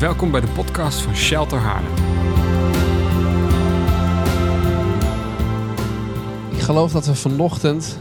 Welkom 0.00 0.30
bij 0.30 0.40
de 0.40 0.48
podcast 0.48 1.00
van 1.00 1.16
Shelter 1.16 1.58
Haarlem. 1.58 1.92
Ik 6.50 6.60
geloof 6.60 6.92
dat 6.92 7.06
we 7.06 7.14
vanochtend 7.14 7.98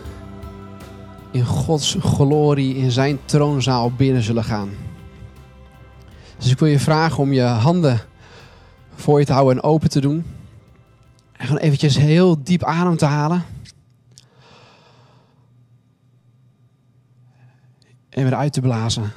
in 1.32 1.46
Gods 1.46 1.98
glorie 2.00 2.76
in 2.76 2.92
zijn 2.92 3.20
troonzaal 3.26 3.92
binnen 3.92 4.22
zullen 4.22 4.44
gaan. 4.44 4.70
Dus 6.38 6.52
ik 6.52 6.60
wil 6.60 6.68
je 6.68 6.80
vragen 6.80 7.18
om 7.18 7.34
je 7.34 7.42
handen 7.42 8.00
voor 8.96 9.20
je 9.20 9.26
te 9.26 9.34
houden 9.34 9.58
en 9.58 9.70
open 9.70 9.90
te 9.90 10.02
doen. 10.02 10.26
En 11.32 11.48
gewoon 11.48 11.62
eventjes 11.62 11.98
heel 11.98 12.44
diep 12.44 12.64
adem 12.64 12.98
te 12.98 13.06
halen. 13.06 13.44
En 18.10 18.24
weer 18.24 18.36
uit 18.36 18.54
te 18.54 18.62
blazen. 18.62 19.12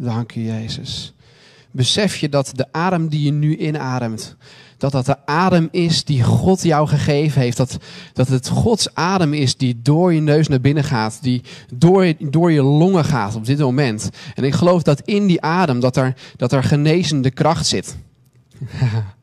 Dank 0.00 0.34
u, 0.34 0.40
Jezus. 0.40 1.12
Besef 1.70 2.16
je 2.16 2.28
dat 2.28 2.50
de 2.54 2.66
adem 2.72 3.08
die 3.08 3.22
je 3.22 3.32
nu 3.32 3.56
inademt, 3.56 4.36
dat 4.76 4.92
dat 4.92 5.06
de 5.06 5.26
adem 5.26 5.68
is 5.70 6.04
die 6.04 6.22
God 6.22 6.62
jou 6.62 6.88
gegeven 6.88 7.40
heeft. 7.40 7.56
Dat, 7.56 7.78
dat 8.12 8.28
het 8.28 8.48
Gods 8.48 8.94
adem 8.94 9.34
is 9.34 9.56
die 9.56 9.80
door 9.82 10.14
je 10.14 10.20
neus 10.20 10.48
naar 10.48 10.60
binnen 10.60 10.84
gaat, 10.84 11.18
die 11.22 11.42
door, 11.74 12.12
door 12.18 12.52
je 12.52 12.62
longen 12.62 13.04
gaat 13.04 13.34
op 13.34 13.44
dit 13.44 13.58
moment. 13.58 14.10
En 14.34 14.44
ik 14.44 14.54
geloof 14.54 14.82
dat 14.82 15.00
in 15.00 15.26
die 15.26 15.42
adem, 15.42 15.80
dat 15.80 15.96
er, 15.96 16.14
dat 16.36 16.52
er 16.52 16.62
genezende 16.62 17.30
kracht 17.30 17.66
zit. 17.66 17.96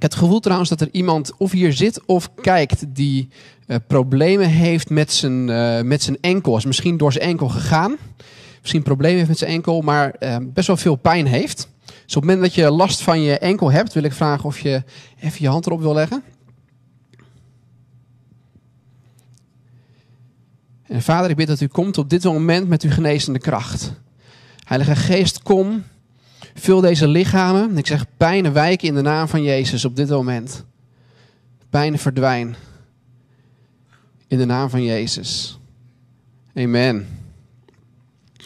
Ik 0.00 0.10
heb 0.10 0.14
het 0.14 0.24
gevoel 0.24 0.40
trouwens 0.40 0.70
dat 0.70 0.80
er 0.80 0.88
iemand 0.92 1.36
of 1.36 1.50
hier 1.50 1.72
zit 1.72 2.04
of 2.06 2.34
kijkt 2.34 2.84
die 2.88 3.28
eh, 3.66 3.76
problemen 3.86 4.48
heeft 4.48 4.90
met 4.90 5.12
zijn, 5.12 5.48
eh, 5.50 5.82
met 5.82 6.02
zijn 6.02 6.16
enkel. 6.20 6.56
Is 6.56 6.64
misschien 6.64 6.96
door 6.96 7.12
zijn 7.12 7.24
enkel 7.24 7.48
gegaan. 7.48 7.96
Misschien 8.60 8.82
problemen 8.82 9.16
heeft 9.16 9.28
met 9.28 9.38
zijn 9.38 9.50
enkel, 9.50 9.80
maar 9.80 10.10
eh, 10.10 10.36
best 10.42 10.66
wel 10.66 10.76
veel 10.76 10.96
pijn 10.96 11.26
heeft. 11.26 11.68
Dus 11.84 12.16
op 12.16 12.22
het 12.22 12.24
moment 12.24 12.40
dat 12.40 12.54
je 12.54 12.70
last 12.70 13.02
van 13.02 13.20
je 13.20 13.38
enkel 13.38 13.70
hebt, 13.72 13.92
wil 13.92 14.02
ik 14.02 14.12
vragen 14.12 14.44
of 14.44 14.58
je 14.58 14.82
even 15.20 15.42
je 15.42 15.48
hand 15.48 15.66
erop 15.66 15.80
wil 15.80 15.94
leggen. 15.94 16.22
En 20.82 21.02
vader, 21.02 21.30
ik 21.30 21.36
bid 21.36 21.46
dat 21.46 21.60
u 21.60 21.66
komt 21.66 21.98
op 21.98 22.10
dit 22.10 22.24
moment 22.24 22.68
met 22.68 22.82
uw 22.82 22.90
genezende 22.90 23.38
kracht. 23.38 23.92
Heilige 24.64 24.96
Geest, 24.96 25.42
kom. 25.42 25.84
Vul 26.60 26.80
deze 26.80 27.08
lichamen. 27.08 27.78
Ik 27.78 27.86
zeg 27.86 28.04
pijnen 28.16 28.52
wijken 28.52 28.88
in 28.88 28.94
de 28.94 29.00
naam 29.00 29.28
van 29.28 29.42
Jezus 29.42 29.84
op 29.84 29.96
dit 29.96 30.08
moment. 30.08 30.64
Pijnen 31.70 31.98
verdwijn. 31.98 32.56
In 34.26 34.38
de 34.38 34.44
naam 34.44 34.70
van 34.70 34.82
Jezus. 34.82 35.58
Amen. 36.54 37.06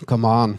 Come 0.05 0.27
on. 0.27 0.51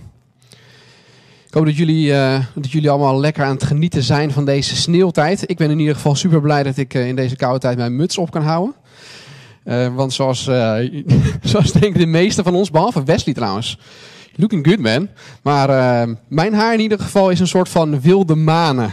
Ik 1.48 1.54
hoop 1.54 1.66
dat 1.66 1.76
jullie, 1.76 2.14
eh, 2.14 2.46
dat 2.56 2.72
jullie 2.72 2.90
allemaal 2.90 3.20
lekker 3.20 3.44
aan 3.44 3.54
het 3.54 3.64
genieten 3.64 4.04
zijn 4.04 4.32
van 4.32 4.46
deze 4.46 4.76
sneeuwtijd. 4.76 5.50
Ik 5.50 5.58
ben 5.58 5.70
in 5.70 5.80
ieder 5.80 5.96
geval 5.96 6.16
super 6.16 6.42
blij 6.42 6.64
dat 6.64 6.78
ik 6.78 6.94
eh, 6.94 7.08
in 7.08 7.16
deze 7.16 7.36
koude 7.36 7.60
tijd 7.60 7.78
mijn 7.78 7.96
muts 7.96 8.18
op 8.18 8.32
kan 8.32 8.44
houden. 8.44 8.76
Eh, 9.64 9.96
want 9.96 10.14
zoals, 10.14 10.44
zoals 11.52 11.72
denk 11.72 11.98
de 11.98 12.06
meeste 12.06 12.44
van 12.44 12.56
ons, 12.56 12.72
behalve 12.72 13.04
Wesley 13.04 13.34
trouwens. 13.34 13.78
Looking 14.36 14.68
good 14.68 14.80
man. 14.80 15.10
Maar 15.42 15.70
eh, 15.70 16.14
mijn 16.28 16.54
haar 16.54 16.74
in 16.74 16.80
ieder 16.80 17.00
geval 17.00 17.30
is 17.30 17.40
een 17.40 17.48
soort 17.48 17.70
van 17.70 18.02
wilde 18.02 18.36
manen. 18.36 18.92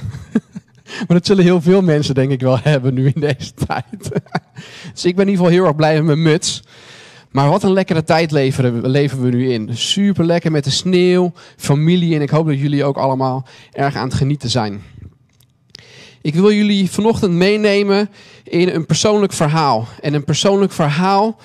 maar 1.07 1.17
dat 1.17 1.27
zullen 1.27 1.45
heel 1.45 1.61
veel 1.61 1.83
mensen 1.83 2.15
denk 2.15 2.31
ik 2.31 2.41
wel 2.41 2.59
hebben 2.59 2.95
nu 2.95 3.07
in 3.15 3.21
deze 3.21 3.55
tijd. 3.67 4.21
dus 4.93 5.05
ik 5.05 5.17
ben 5.17 5.27
in 5.27 5.31
ieder 5.31 5.45
geval 5.45 5.47
heel 5.47 5.65
erg 5.65 5.77
blij 5.77 5.95
met 5.95 6.05
mijn 6.05 6.23
muts. 6.23 6.63
Maar 7.31 7.49
wat 7.49 7.63
een 7.63 7.73
lekkere 7.73 8.05
tijd 8.05 8.31
leven 8.31 9.23
we 9.23 9.29
nu 9.29 9.53
in. 9.53 9.77
Super 9.77 10.25
lekker 10.25 10.51
met 10.51 10.65
de 10.65 10.71
sneeuw, 10.71 11.33
familie 11.57 12.15
en 12.15 12.23
ik 12.23 12.31
hoop 12.31 12.47
dat 12.47 12.59
jullie 12.59 12.85
ook 12.85 12.97
allemaal 12.97 13.47
erg 13.73 13.97
aan 13.97 14.09
het 14.09 14.15
genieten 14.15 14.51
zijn. 14.51 14.83
Ik 16.23 16.35
wil 16.35 16.53
jullie 16.53 16.91
vanochtend 16.91 17.33
meenemen 17.33 18.11
in 18.45 18.69
een 18.69 18.87
persoonlijk 18.87 19.33
verhaal. 19.33 19.89
En 20.01 20.15
een 20.15 20.25
persoonlijk 20.25 20.73
verhaal 20.73 21.41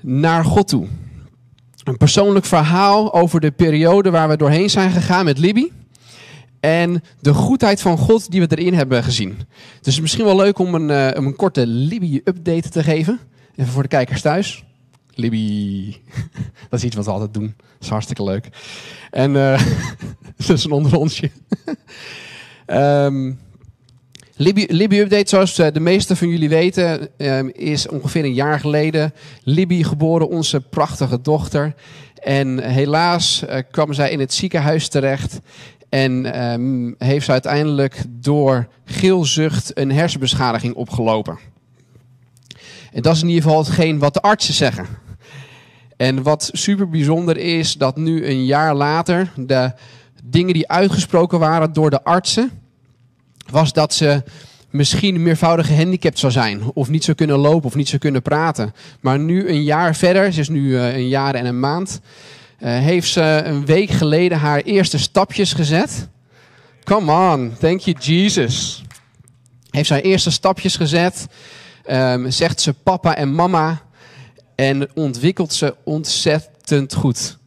naar 0.00 0.44
God 0.44 0.68
toe. 0.68 0.86
Een 1.84 1.96
persoonlijk 1.96 2.44
verhaal 2.44 3.14
over 3.14 3.40
de 3.40 3.50
periode 3.50 4.10
waar 4.10 4.28
we 4.28 4.36
doorheen 4.36 4.70
zijn 4.70 4.90
gegaan 4.90 5.24
met 5.24 5.38
Libby. 5.38 5.70
En 6.60 7.02
de 7.20 7.34
goedheid 7.34 7.80
van 7.80 7.98
God 7.98 8.30
die 8.30 8.40
we 8.40 8.56
erin 8.56 8.74
hebben 8.74 9.04
gezien. 9.04 9.28
Dus 9.28 9.46
het 9.76 9.86
is 9.86 10.00
misschien 10.00 10.24
wel 10.24 10.36
leuk 10.36 10.58
om 10.58 10.74
een, 10.74 10.90
eh, 10.90 11.10
een 11.10 11.36
korte 11.36 11.66
Libby-update 11.66 12.68
te 12.68 12.82
geven. 12.82 13.20
Even 13.56 13.72
voor 13.72 13.82
de 13.82 13.88
kijkers 13.88 14.20
thuis. 14.20 14.64
Libby. 15.14 15.96
Dat 16.70 16.78
is 16.78 16.84
iets 16.84 16.96
wat 16.96 17.04
we 17.04 17.10
altijd 17.10 17.34
doen. 17.34 17.54
Dat 17.56 17.80
is 17.80 17.88
hartstikke 17.88 18.24
leuk. 18.24 18.48
En 19.10 19.36
eh 19.36 19.66
dat 20.46 20.56
is 20.56 20.64
een 20.64 20.70
onder 20.70 20.98
onsje. 20.98 21.30
Ehm, 22.66 23.32
Libby, 24.36 24.66
Libby 24.68 24.98
Update, 24.98 25.28
zoals 25.28 25.58
eh, 25.58 25.72
de 25.72 25.80
meesten 25.80 26.16
van 26.16 26.28
jullie 26.28 26.48
weten, 26.48 27.08
ehm, 27.16 27.48
is 27.52 27.88
ongeveer 27.88 28.24
een 28.24 28.34
jaar 28.34 28.60
geleden 28.60 29.12
Libby 29.42 29.82
geboren, 29.82 30.28
onze 30.28 30.60
prachtige 30.60 31.20
dochter. 31.20 31.74
En 32.22 32.58
helaas 32.58 33.44
eh, 33.44 33.62
kwam 33.70 33.92
zij 33.92 34.10
in 34.10 34.20
het 34.20 34.34
ziekenhuis 34.34 34.88
terecht 34.88 35.40
en 35.88 36.32
ehm, 36.32 36.92
heeft 36.98 37.24
ze 37.24 37.32
uiteindelijk 37.32 38.04
door 38.08 38.68
geelzucht 38.84 39.78
een 39.78 39.92
hersenbeschadiging 39.92 40.74
opgelopen. 40.74 41.38
En 42.92 43.02
dat 43.02 43.14
is 43.14 43.22
in 43.22 43.28
ieder 43.28 43.42
geval 43.42 43.58
hetgeen 43.58 43.98
wat 43.98 44.14
de 44.14 44.20
artsen 44.20 44.54
zeggen. 44.54 44.86
En 45.96 46.22
wat 46.22 46.50
super 46.52 46.88
bijzonder 46.88 47.36
is, 47.36 47.74
dat 47.74 47.96
nu 47.96 48.26
een 48.26 48.44
jaar 48.44 48.74
later 48.74 49.32
de 49.36 49.72
dingen 50.24 50.54
die 50.54 50.68
uitgesproken 50.68 51.38
waren 51.38 51.72
door 51.72 51.90
de 51.90 52.04
artsen, 52.04 52.61
was 53.50 53.72
dat 53.72 53.94
ze 53.94 54.22
misschien 54.70 55.22
meervoudig 55.22 55.66
gehandicapt 55.66 56.18
zou 56.18 56.32
zijn. 56.32 56.62
Of 56.74 56.88
niet 56.88 57.04
zou 57.04 57.16
kunnen 57.16 57.38
lopen 57.38 57.68
of 57.68 57.74
niet 57.74 57.88
zou 57.88 58.00
kunnen 58.00 58.22
praten. 58.22 58.74
Maar 59.00 59.18
nu 59.18 59.48
een 59.48 59.62
jaar 59.62 59.96
verder, 59.96 60.32
ze 60.32 60.40
is 60.40 60.48
nu 60.48 60.76
eh, 60.76 60.94
een 60.94 61.08
jaar 61.08 61.34
en 61.34 61.46
een 61.46 61.60
maand, 61.60 62.00
eh, 62.58 62.78
heeft 62.78 63.08
ze 63.08 63.42
een 63.44 63.66
week 63.66 63.90
geleden 63.90 64.38
haar 64.38 64.60
eerste 64.60 64.98
stapjes 64.98 65.52
gezet. 65.52 66.08
Come 66.84 67.32
on, 67.32 67.52
thank 67.58 67.80
you 67.80 67.96
Jesus. 67.98 68.84
Heeft 69.70 69.86
ze 69.86 69.92
haar 69.92 70.02
eerste 70.02 70.30
stapjes 70.30 70.76
gezet. 70.76 71.26
Ehm, 71.84 72.30
zegt 72.30 72.60
ze 72.60 72.72
papa 72.72 73.16
en 73.16 73.34
mama. 73.34 73.82
En 74.54 74.88
ontwikkelt 74.94 75.52
ze 75.52 75.74
ontzettend 75.84 76.94
goed. 76.94 77.38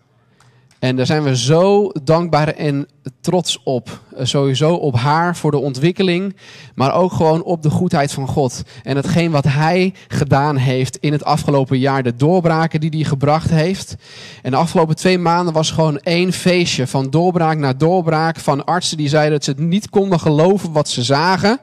En 0.86 0.96
daar 0.96 1.06
zijn 1.06 1.24
we 1.24 1.38
zo 1.38 1.92
dankbaar 2.04 2.48
en 2.48 2.88
trots 3.22 3.60
op. 3.64 4.02
Eh, 4.16 4.26
Sowieso 4.26 4.74
op 4.74 4.96
haar 4.96 5.36
voor 5.36 5.52
de 5.52 5.58
ontwikkeling, 5.58 6.36
maar 6.76 6.94
ook 6.94 7.12
gewoon 7.12 7.44
op 7.44 7.62
de 7.62 7.70
goedheid 7.70 8.12
van 8.12 8.28
God. 8.28 8.64
En 8.84 8.96
hetgeen 8.96 9.32
wat 9.32 9.44
Hij 9.44 9.94
gedaan 10.08 10.56
heeft 10.56 10.98
in 10.98 11.12
het 11.12 11.24
afgelopen 11.24 11.80
jaar, 11.80 12.04
de 12.04 12.16
doorbraken 12.16 12.80
die 12.80 12.90
Hij 12.90 13.04
gebracht 13.04 13.50
heeft. 13.50 13.96
En 14.42 14.52
de 14.52 14.58
afgelopen 14.58 14.96
twee 14.96 15.18
maanden 15.18 15.54
was 15.54 15.72
gewoon 15.72 16.00
één 16.00 16.34
feestje 16.34 16.88
van 16.88 17.10
doorbraak 17.10 17.58
naar 17.58 17.78
doorbraak. 17.78 18.40
Van 18.40 18.66
artsen 18.66 18.98
die 18.98 19.10
zeiden 19.10 19.32
dat 19.32 19.44
ze 19.44 19.50
het 19.50 19.60
niet 19.60 19.90
konden 19.90 20.20
geloven 20.20 20.72
wat 20.72 20.90
ze 20.90 21.04
zagen. 21.04 21.60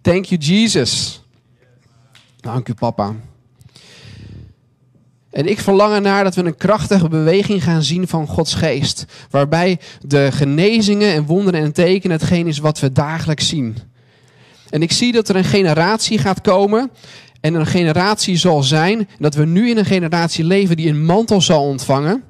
Thank 0.00 0.24
you 0.24 0.40
Jesus. 0.40 1.22
Dank 2.40 2.68
u 2.68 2.74
papa. 2.74 3.14
En 5.38 5.46
ik 5.46 5.60
verlang 5.60 5.94
ernaar 5.94 6.24
dat 6.24 6.34
we 6.34 6.44
een 6.44 6.56
krachtige 6.56 7.08
beweging 7.08 7.62
gaan 7.62 7.82
zien 7.82 8.08
van 8.08 8.26
Gods 8.26 8.54
geest. 8.54 9.04
Waarbij 9.30 9.78
de 10.00 10.28
genezingen 10.32 11.12
en 11.12 11.24
wonderen 11.24 11.60
en 11.60 11.72
tekenen 11.72 12.16
hetgeen 12.16 12.46
is 12.46 12.58
wat 12.58 12.80
we 12.80 12.92
dagelijks 12.92 13.48
zien. 13.48 13.76
En 14.70 14.82
ik 14.82 14.92
zie 14.92 15.12
dat 15.12 15.28
er 15.28 15.36
een 15.36 15.44
generatie 15.44 16.18
gaat 16.18 16.40
komen. 16.40 16.90
En 17.40 17.54
een 17.54 17.66
generatie 17.66 18.36
zal 18.36 18.62
zijn. 18.62 19.08
Dat 19.18 19.34
we 19.34 19.44
nu 19.44 19.70
in 19.70 19.76
een 19.76 19.84
generatie 19.84 20.44
leven 20.44 20.76
die 20.76 20.88
een 20.88 21.04
mantel 21.04 21.40
zal 21.40 21.64
ontvangen. 21.64 22.22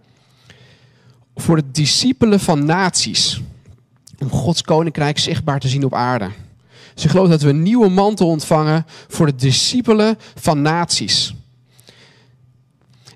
Voor 1.37 1.57
de 1.57 1.71
discipelen 1.73 2.41
van 2.41 2.65
naties. 2.65 3.41
Om 4.19 4.31
Gods 4.31 4.63
koninkrijk 4.63 5.19
zichtbaar 5.19 5.61
te 5.61 5.69
zien 5.69 5.85
op 5.85 5.95
aarde. 5.95 6.29
Dus 6.95 7.05
ik 7.05 7.11
geloof 7.11 7.29
dat 7.29 7.43
we 7.43 7.49
een 7.49 7.63
nieuwe 7.63 7.89
mantel 7.89 8.29
ontvangen 8.29 8.87
voor 9.09 9.27
de 9.27 9.35
discipelen 9.35 10.19
van 10.35 10.63
naties. 10.63 11.37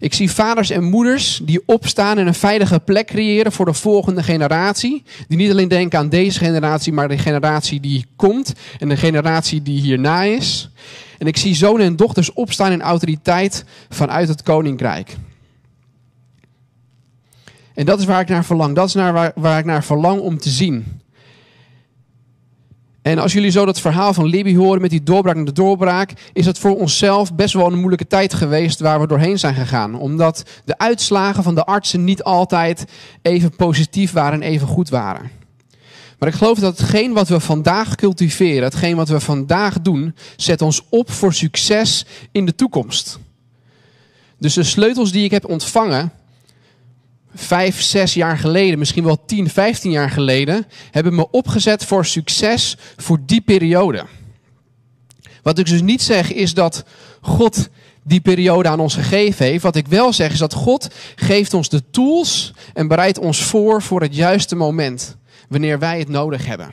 Ik 0.03 0.15
zie 0.15 0.31
vaders 0.31 0.71
en 0.71 0.85
moeders 0.85 1.41
die 1.43 1.63
opstaan 1.67 2.19
en 2.19 2.27
een 2.27 2.35
veilige 2.35 2.81
plek 2.81 3.07
creëren 3.07 3.53
voor 3.53 3.65
de 3.65 3.73
volgende 3.73 4.23
generatie. 4.23 5.03
Die 5.29 5.39
niet 5.39 5.51
alleen 5.51 5.69
denken 5.69 5.99
aan 5.99 6.09
deze 6.09 6.39
generatie, 6.39 6.93
maar 6.93 7.09
de 7.09 7.19
generatie 7.19 7.81
die 7.81 8.07
komt 8.17 8.53
en 8.79 8.89
de 8.89 8.97
generatie 8.97 9.63
die 9.63 9.81
hierna 9.81 10.23
is. 10.23 10.71
En 11.19 11.27
ik 11.27 11.37
zie 11.37 11.55
zonen 11.55 11.87
en 11.87 11.97
dochters 11.97 12.33
opstaan 12.33 12.73
in 12.73 12.83
autoriteit 12.83 13.65
vanuit 13.89 14.29
het 14.29 14.43
koninkrijk. 14.43 15.17
En 17.75 17.87
dat 17.87 17.99
is 17.99 18.05
waar 18.05 18.21
ik 18.21 18.29
naar 18.29 18.45
verlang. 18.45 18.75
Dat 18.75 18.89
is 18.89 18.95
naar 18.95 19.13
waar, 19.13 19.33
waar 19.35 19.59
ik 19.59 19.65
naar 19.65 19.85
verlang 19.85 20.21
om 20.21 20.39
te 20.39 20.51
zien. 20.51 21.02
En 23.03 23.19
als 23.19 23.33
jullie 23.33 23.51
zo 23.51 23.65
dat 23.65 23.81
verhaal 23.81 24.15
van 24.15 24.27
Libby 24.27 24.57
horen 24.57 24.81
met 24.81 24.91
die 24.91 25.03
doorbraak 25.03 25.37
en 25.37 25.45
de 25.45 25.53
doorbraak, 25.53 26.13
is 26.33 26.47
het 26.47 26.59
voor 26.59 26.77
onszelf 26.77 27.35
best 27.35 27.55
wel 27.55 27.67
een 27.67 27.79
moeilijke 27.79 28.07
tijd 28.07 28.35
geweest 28.35 28.81
waar 28.81 29.01
we 29.01 29.07
doorheen 29.07 29.39
zijn 29.39 29.55
gegaan. 29.55 29.95
Omdat 29.95 30.43
de 30.65 30.79
uitslagen 30.79 31.43
van 31.43 31.55
de 31.55 31.65
artsen 31.65 32.05
niet 32.05 32.23
altijd 32.23 32.85
even 33.23 33.57
positief 33.57 34.13
waren 34.13 34.43
en 34.43 34.49
even 34.49 34.67
goed 34.67 34.89
waren. 34.89 35.31
Maar 36.19 36.29
ik 36.29 36.35
geloof 36.35 36.59
dat 36.59 36.79
hetgeen 36.79 37.13
wat 37.13 37.29
we 37.29 37.41
vandaag 37.41 37.95
cultiveren, 37.95 38.63
hetgeen 38.63 38.97
wat 38.97 39.09
we 39.09 39.21
vandaag 39.21 39.81
doen, 39.81 40.15
zet 40.37 40.63
ons 40.63 40.83
op 40.89 41.11
voor 41.11 41.35
succes 41.35 42.07
in 42.33 42.47
de 42.47 42.55
toekomst. 42.55 43.19
Dus 44.39 44.55
de 44.55 44.63
sleutels 44.63 45.13
die 45.13 45.25
ik 45.25 45.31
heb 45.31 45.49
ontvangen, 45.49 46.13
vijf, 47.35 47.83
zes 47.83 48.15
jaar 48.15 48.39
geleden, 48.39 48.79
misschien 48.79 49.05
wel 49.05 49.25
tien, 49.25 49.51
vijftien 49.51 49.91
jaar 49.91 50.11
geleden, 50.11 50.67
hebben 50.91 51.15
me 51.15 51.31
opgezet 51.31 51.85
voor 51.85 52.07
succes 52.07 52.77
voor 52.97 53.19
die 53.27 53.41
periode. 53.41 54.05
Wat 55.43 55.59
ik 55.59 55.67
dus 55.67 55.83
niet 55.83 56.03
zeg 56.03 56.33
is 56.33 56.55
dat 56.55 56.85
God 57.21 57.69
die 58.03 58.21
periode 58.21 58.69
aan 58.69 58.81
ons 58.81 58.95
gegeven 58.95 59.47
heeft. 59.47 59.63
Wat 59.63 59.77
ik 59.77 59.87
wel 59.87 60.13
zeg 60.13 60.33
is 60.33 60.39
dat 60.39 60.55
God 60.55 60.89
geeft 61.15 61.55
ons 61.55 61.69
de 61.69 61.91
tools 61.91 62.53
en 62.75 62.89
bereidt 62.89 63.19
ons 63.19 63.43
voor 63.43 63.83
voor 63.83 64.01
het 64.01 64.15
juiste 64.15 64.57
moment, 64.57 65.17
wanneer 65.49 65.79
wij 65.79 65.99
het 65.99 66.09
nodig 66.09 66.47
hebben. 66.47 66.73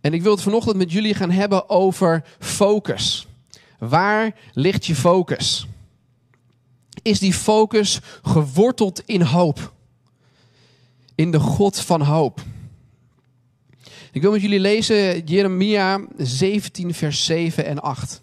En 0.00 0.12
ik 0.12 0.22
wil 0.22 0.32
het 0.32 0.42
vanochtend 0.42 0.76
met 0.76 0.92
jullie 0.92 1.14
gaan 1.14 1.30
hebben 1.30 1.70
over 1.70 2.24
focus. 2.38 3.26
Waar 3.88 4.34
ligt 4.52 4.86
je 4.86 4.94
focus? 4.94 5.66
Is 7.02 7.18
die 7.18 7.32
focus 7.32 8.00
geworteld 8.22 9.02
in 9.06 9.22
hoop? 9.22 9.72
In 11.14 11.30
de 11.30 11.40
God 11.40 11.80
van 11.80 12.00
hoop. 12.00 12.42
Ik 14.12 14.22
wil 14.22 14.30
met 14.30 14.40
jullie 14.40 14.60
lezen 14.60 15.24
Jeremia 15.24 16.00
17, 16.16 16.94
vers 16.94 17.24
7 17.24 17.64
en 17.64 17.82
8. 17.82 18.22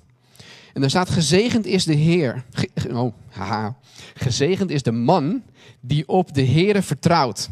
En 0.73 0.81
daar 0.81 0.89
staat: 0.89 1.09
Gezegend 1.09 1.65
is 1.65 1.83
de 1.83 1.95
Heer. 1.95 2.45
oh, 2.91 3.13
haha. 3.29 3.77
Gezegend 4.13 4.69
is 4.69 4.83
de 4.83 4.91
man 4.91 5.43
die 5.79 6.07
op 6.07 6.33
de 6.33 6.45
Heere 6.45 6.81
vertrouwt. 6.81 7.49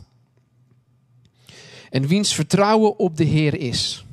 En 1.89 2.07
wiens 2.07 2.33
vertrouwen 2.33 2.99
op 2.99 3.17
de 3.17 3.23
Heer 3.23 3.59
is. 3.59 4.05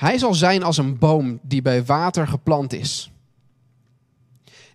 Hij 0.00 0.18
zal 0.18 0.34
zijn 0.34 0.62
als 0.62 0.76
een 0.76 0.98
boom 0.98 1.38
die 1.42 1.62
bij 1.62 1.84
water 1.84 2.28
geplant 2.28 2.72
is. 2.72 3.10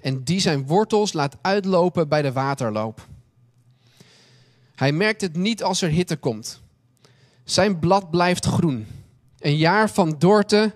En 0.02 0.24
die 0.24 0.40
zijn 0.40 0.68
wortels 0.68 1.14
laat 1.14 1.38
uitlopen 1.42 2.08
bij 2.08 2.22
de 2.22 2.32
waterloop. 2.32 3.08
Hij 4.76 4.92
merkt 4.92 5.22
het 5.22 5.36
niet 5.36 5.64
als 5.64 5.82
er 5.82 5.90
hitte 5.90 6.16
komt. 6.16 6.62
Zijn 7.44 7.80
blad 7.80 8.10
blijft 8.10 8.46
groen. 8.46 8.88
Een 9.40 9.58
jaar 9.58 9.90
van 9.90 10.16
dorte 10.18 10.76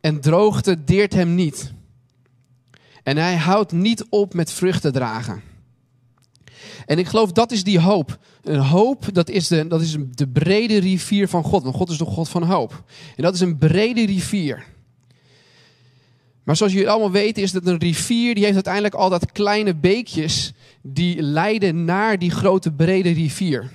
en 0.00 0.20
droogte 0.20 0.84
deert 0.84 1.12
hem 1.12 1.34
niet. 1.34 1.72
En 3.02 3.16
hij 3.16 3.36
houdt 3.36 3.72
niet 3.72 4.04
op 4.08 4.34
met 4.34 4.52
vruchten 4.52 4.92
dragen. 4.92 5.42
En 6.86 6.98
ik 6.98 7.06
geloof 7.06 7.32
dat 7.32 7.52
is 7.52 7.64
die 7.64 7.80
hoop. 7.80 8.18
Een 8.42 8.58
hoop, 8.58 9.14
dat 9.14 9.28
is, 9.28 9.48
de, 9.48 9.66
dat 9.66 9.80
is 9.80 9.96
de 10.10 10.28
brede 10.28 10.78
rivier 10.78 11.28
van 11.28 11.42
God. 11.42 11.62
Want 11.62 11.74
God 11.74 11.90
is 11.90 11.98
de 11.98 12.04
God 12.04 12.28
van 12.28 12.42
hoop. 12.42 12.84
En 13.16 13.22
dat 13.22 13.34
is 13.34 13.40
een 13.40 13.58
brede 13.58 14.06
rivier. 14.06 14.64
Maar 16.42 16.56
zoals 16.56 16.72
jullie 16.72 16.88
allemaal 16.88 17.10
weten 17.10 17.42
is 17.42 17.52
dat 17.52 17.66
een 17.66 17.78
rivier, 17.78 18.34
die 18.34 18.42
heeft 18.42 18.54
uiteindelijk 18.54 18.94
al 18.94 19.10
dat 19.10 19.32
kleine 19.32 19.74
beekjes 19.74 20.52
die 20.82 21.22
leiden 21.22 21.84
naar 21.84 22.18
die 22.18 22.30
grote 22.30 22.72
brede 22.72 23.10
rivier. 23.10 23.70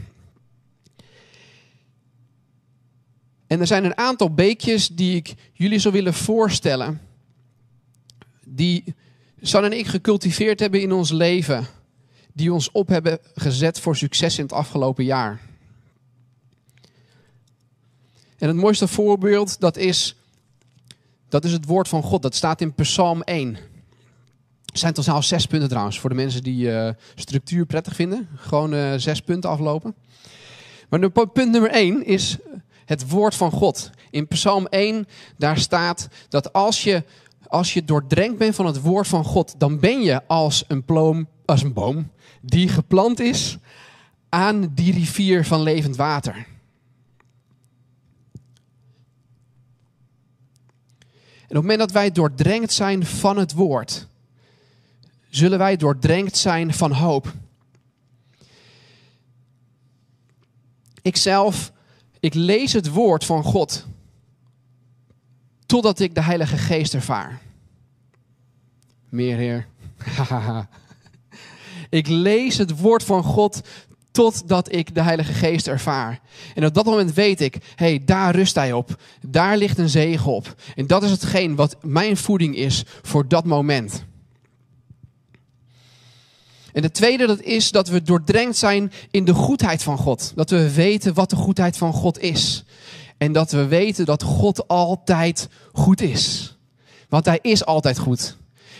En 3.47 3.59
er 3.59 3.67
zijn 3.67 3.85
een 3.85 3.97
aantal 3.97 4.33
beekjes 4.33 4.87
die 4.87 5.15
ik 5.15 5.33
jullie 5.53 5.79
zou 5.79 5.93
willen 5.93 6.13
voorstellen. 6.13 7.01
Die 8.45 8.83
San 9.41 9.63
en 9.63 9.77
ik 9.77 9.87
gecultiveerd 9.87 10.59
hebben 10.59 10.81
in 10.81 10.91
ons 10.91 11.11
leven 11.11 11.67
die 12.37 12.53
ons 12.53 12.71
op 12.71 12.87
hebben 12.87 13.19
gezet 13.35 13.79
voor 13.79 13.95
succes 13.95 14.37
in 14.37 14.43
het 14.43 14.53
afgelopen 14.53 15.03
jaar. 15.03 15.39
En 18.37 18.47
het 18.47 18.57
mooiste 18.57 18.87
voorbeeld, 18.87 19.59
dat 19.59 19.77
is, 19.77 20.15
dat 21.29 21.45
is 21.45 21.51
het 21.51 21.65
woord 21.65 21.87
van 21.87 22.03
God. 22.03 22.21
Dat 22.21 22.35
staat 22.35 22.61
in 22.61 22.73
Psalm 22.73 23.21
1. 23.21 23.55
Er 23.55 23.63
zijn 24.83 24.93
totaal 24.93 25.23
zes 25.23 25.45
punten 25.45 25.69
trouwens, 25.69 25.99
voor 25.99 26.09
de 26.09 26.15
mensen 26.15 26.43
die 26.43 26.67
uh, 26.67 26.89
structuur 27.15 27.65
prettig 27.65 27.95
vinden. 27.95 28.27
Gewoon 28.35 28.73
uh, 28.73 28.93
zes 28.97 29.21
punten 29.21 29.49
aflopen. 29.49 29.95
Maar 30.89 31.09
punt 31.09 31.51
nummer 31.51 31.69
1 31.69 32.05
is 32.05 32.37
het 32.85 33.09
woord 33.09 33.35
van 33.35 33.51
God. 33.51 33.89
In 34.09 34.27
Psalm 34.27 34.67
1, 34.67 35.07
daar 35.37 35.57
staat 35.57 36.07
dat 36.29 36.53
als 36.53 36.83
je, 36.83 37.03
als 37.47 37.73
je 37.73 37.83
doordrenkt 37.83 38.37
bent 38.37 38.55
van 38.55 38.65
het 38.65 38.81
woord 38.81 39.07
van 39.07 39.23
God, 39.23 39.55
dan 39.57 39.79
ben 39.79 40.01
je 40.01 40.27
als 40.27 40.63
een, 40.67 40.83
ploom, 40.83 41.27
als 41.47 41.63
een 41.63 41.73
boom 41.73 42.11
die 42.41 42.67
geplant 42.67 43.19
is 43.19 43.57
aan 44.29 44.71
die 44.73 44.93
rivier 44.93 45.45
van 45.45 45.61
levend 45.61 45.95
water. 45.95 46.35
En 51.47 51.55
op 51.57 51.63
het 51.63 51.71
moment 51.71 51.79
dat 51.79 51.91
wij 51.91 52.11
doordrenkt 52.11 52.73
zijn 52.73 53.05
van 53.05 53.37
het 53.37 53.53
woord, 53.53 54.07
zullen 55.29 55.57
wij 55.57 55.75
doordrenkt 55.75 56.37
zijn 56.37 56.73
van 56.73 56.91
hoop. 56.91 57.33
Ikzelf, 61.01 61.71
ik 62.19 62.33
lees 62.33 62.73
het 62.73 62.89
woord 62.89 63.25
van 63.25 63.43
God 63.43 63.85
totdat 65.65 65.99
ik 65.99 66.15
de 66.15 66.21
Heilige 66.21 66.57
Geest 66.57 66.93
ervaar. 66.93 67.41
Meer, 69.09 69.37
Heer. 69.37 69.67
Ik 71.89 72.07
lees 72.07 72.57
het 72.57 72.79
woord 72.79 73.03
van 73.03 73.23
God 73.23 73.61
totdat 74.11 74.73
ik 74.73 74.95
de 74.95 75.01
Heilige 75.01 75.33
Geest 75.33 75.67
ervaar. 75.67 76.19
En 76.55 76.65
op 76.65 76.73
dat 76.73 76.85
moment 76.85 77.13
weet 77.13 77.41
ik, 77.41 77.57
hey, 77.75 78.01
daar 78.05 78.35
rust 78.35 78.55
hij 78.55 78.73
op. 78.73 79.01
Daar 79.27 79.57
ligt 79.57 79.77
een 79.77 79.89
zegen 79.89 80.31
op. 80.31 80.55
En 80.75 80.87
dat 80.87 81.03
is 81.03 81.11
hetgeen 81.11 81.55
wat 81.55 81.77
mijn 81.81 82.17
voeding 82.17 82.55
is 82.55 82.83
voor 83.01 83.27
dat 83.27 83.45
moment. 83.45 84.05
En 86.73 86.81
de 86.81 86.91
tweede 86.91 87.27
dat 87.27 87.41
is 87.41 87.71
dat 87.71 87.87
we 87.87 88.01
doordrenkt 88.01 88.57
zijn 88.57 88.91
in 89.11 89.25
de 89.25 89.33
goedheid 89.33 89.83
van 89.83 89.97
God. 89.97 90.31
Dat 90.35 90.49
we 90.49 90.73
weten 90.73 91.13
wat 91.13 91.29
de 91.29 91.35
goedheid 91.35 91.77
van 91.77 91.93
God 91.93 92.19
is. 92.19 92.63
En 93.17 93.31
dat 93.31 93.51
we 93.51 93.65
weten 93.65 94.05
dat 94.05 94.23
God 94.23 94.67
altijd 94.67 95.49
goed 95.73 96.01
is. 96.01 96.55
Want 97.09 97.25
hij 97.25 97.39
is 97.41 97.65
altijd 97.65 97.97
goed. 97.99 98.37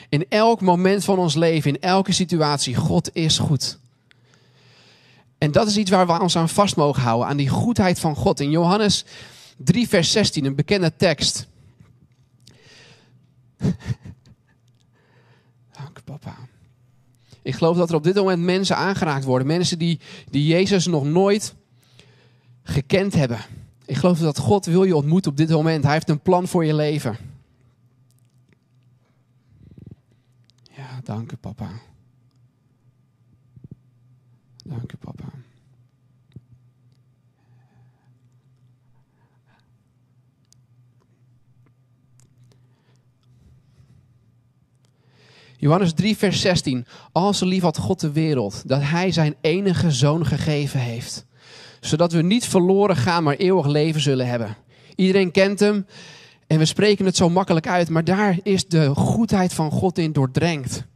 In 0.10 0.26
elk 0.30 0.62
moment 0.62 1.04
van 1.04 1.20
ons 1.20 1.36
leven, 1.36 1.76
in 1.76 1.82
elke 1.82 2.12
situatie, 2.12 2.76
God 2.76 3.10
is 3.14 3.38
goed. 3.38 3.80
En 5.38 5.52
dat 5.52 5.68
is 5.68 5.78
iets 5.78 5.92
waar 5.92 6.08
we 6.08 6.20
ons 6.22 6.38
aan 6.38 6.50
vast 6.50 6.76
mogen 6.76 7.02
houden, 7.02 7.28
aan 7.28 7.38
die 7.38 7.50
goedheid 7.50 8.00
van 8.00 8.16
God. 8.16 8.40
In 8.40 8.50
Johannes 8.50 9.06
3, 9.58 9.88
vers 9.88 10.12
16, 10.12 10.46
een 10.46 10.56
bekende 10.56 10.96
tekst. 10.96 11.48
Dank 15.78 16.04
papa. 16.04 16.36
Ik 17.42 17.56
geloof 17.56 17.78
dat 17.78 17.90
er 17.90 17.96
op 17.96 18.04
dit 18.04 18.16
moment 18.16 18.42
mensen 18.42 18.76
aangeraakt 18.76 19.26
worden. 19.26 19.48
Mensen 19.48 19.80
die, 19.80 20.00
die 20.30 20.48
Jezus 20.48 20.86
nog 20.86 21.04
nooit 21.04 21.56
gekend 22.64 23.14
hebben. 23.14 23.40
Ik 23.86 23.96
geloof 23.96 24.20
dat 24.20 24.38
God 24.38 24.66
wil 24.66 24.84
je 24.84 24.96
ontmoeten 24.96 25.32
op 25.32 25.38
dit 25.38 25.50
moment. 25.50 25.84
Hij 25.84 25.94
heeft 25.94 26.10
een 26.10 26.20
plan 26.20 26.48
voor 26.48 26.66
je 26.66 26.76
leven. 26.76 27.18
Dank 31.08 31.32
u, 31.32 31.36
papa. 31.36 31.70
Dank 34.66 34.92
u, 34.92 34.98
papa. 34.98 35.24
Johannes 45.58 45.94
3, 45.94 46.18
vers 46.18 46.42
16. 46.42 46.86
Al 47.12 47.34
zo 47.34 47.46
lief 47.46 47.62
had 47.62 47.78
God 47.78 48.00
de 48.00 48.12
wereld, 48.12 48.68
dat 48.68 48.82
Hij 48.82 49.12
zijn 49.12 49.36
enige 49.42 49.92
zoon 49.92 50.26
gegeven 50.26 50.80
heeft. 50.80 51.26
Zodat 51.80 52.12
we 52.12 52.22
niet 52.22 52.46
verloren 52.46 52.96
gaan, 52.96 53.24
maar 53.24 53.36
eeuwig 53.36 53.66
leven 53.66 54.02
zullen 54.02 54.28
hebben. 54.28 54.58
Iedereen 54.96 55.32
kent 55.32 55.60
Hem 55.60 55.86
en 56.48 56.58
we 56.58 56.66
spreken 56.66 57.06
het 57.06 57.16
zo 57.16 57.30
makkelijk 57.30 57.68
uit, 57.68 57.90
maar 57.90 58.04
daar 58.04 58.40
is 58.44 58.68
de 58.68 58.96
goedheid 58.96 59.54
van 59.54 59.72
God 59.72 59.98
in 59.98 60.12
doordrenkt 60.12 60.88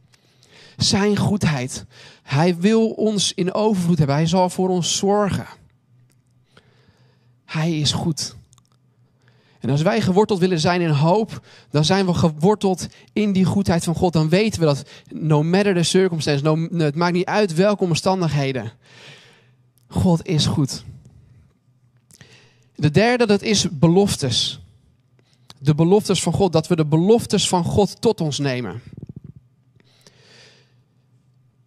zijn 0.76 1.16
goedheid. 1.16 1.84
Hij 2.22 2.56
wil 2.56 2.90
ons 2.90 3.34
in 3.34 3.54
overvloed 3.54 3.98
hebben. 3.98 4.16
Hij 4.16 4.26
zal 4.26 4.50
voor 4.50 4.68
ons 4.68 4.96
zorgen. 4.96 5.46
Hij 7.44 7.78
is 7.78 7.92
goed. 7.92 8.36
En 9.62 9.70
als 9.70 9.82
wij 9.82 10.00
geworteld 10.00 10.38
willen 10.38 10.60
zijn 10.60 10.80
in 10.80 10.90
hoop, 10.90 11.46
dan 11.70 11.84
zijn 11.84 12.06
we 12.06 12.14
geworteld 12.14 12.86
in 13.12 13.32
die 13.32 13.44
goedheid 13.44 13.84
van 13.84 13.94
God. 13.94 14.12
Dan 14.12 14.28
weten 14.28 14.60
we 14.60 14.66
dat, 14.66 14.84
no 15.10 15.42
matter 15.42 15.74
the 15.74 15.82
circumstances, 15.82 16.42
no, 16.42 16.84
het 16.84 16.94
maakt 16.94 17.12
niet 17.12 17.26
uit 17.26 17.54
welke 17.54 17.84
omstandigheden. 17.84 18.72
God 19.88 20.26
is 20.26 20.46
goed. 20.46 20.84
De 22.74 22.90
derde, 22.90 23.26
dat 23.26 23.42
is 23.42 23.66
beloftes. 23.78 24.60
De 25.58 25.74
beloftes 25.74 26.22
van 26.22 26.32
God, 26.32 26.52
dat 26.52 26.66
we 26.66 26.76
de 26.76 26.86
beloftes 26.86 27.48
van 27.48 27.64
God 27.64 28.00
tot 28.00 28.20
ons 28.20 28.38
nemen. 28.38 28.80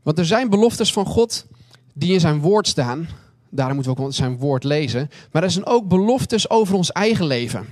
Want 0.05 0.19
er 0.19 0.25
zijn 0.25 0.49
beloftes 0.49 0.93
van 0.93 1.05
God 1.05 1.45
die 1.93 2.13
in 2.13 2.19
zijn 2.19 2.39
woord 2.39 2.67
staan. 2.67 3.07
Daarom 3.49 3.75
moeten 3.75 3.95
we 3.95 4.01
ook 4.01 4.13
zijn 4.13 4.37
woord 4.37 4.63
lezen. 4.63 5.09
Maar 5.31 5.43
er 5.43 5.51
zijn 5.51 5.65
ook 5.65 5.87
beloftes 5.87 6.49
over 6.49 6.75
ons 6.75 6.91
eigen 6.91 7.25
leven. 7.25 7.67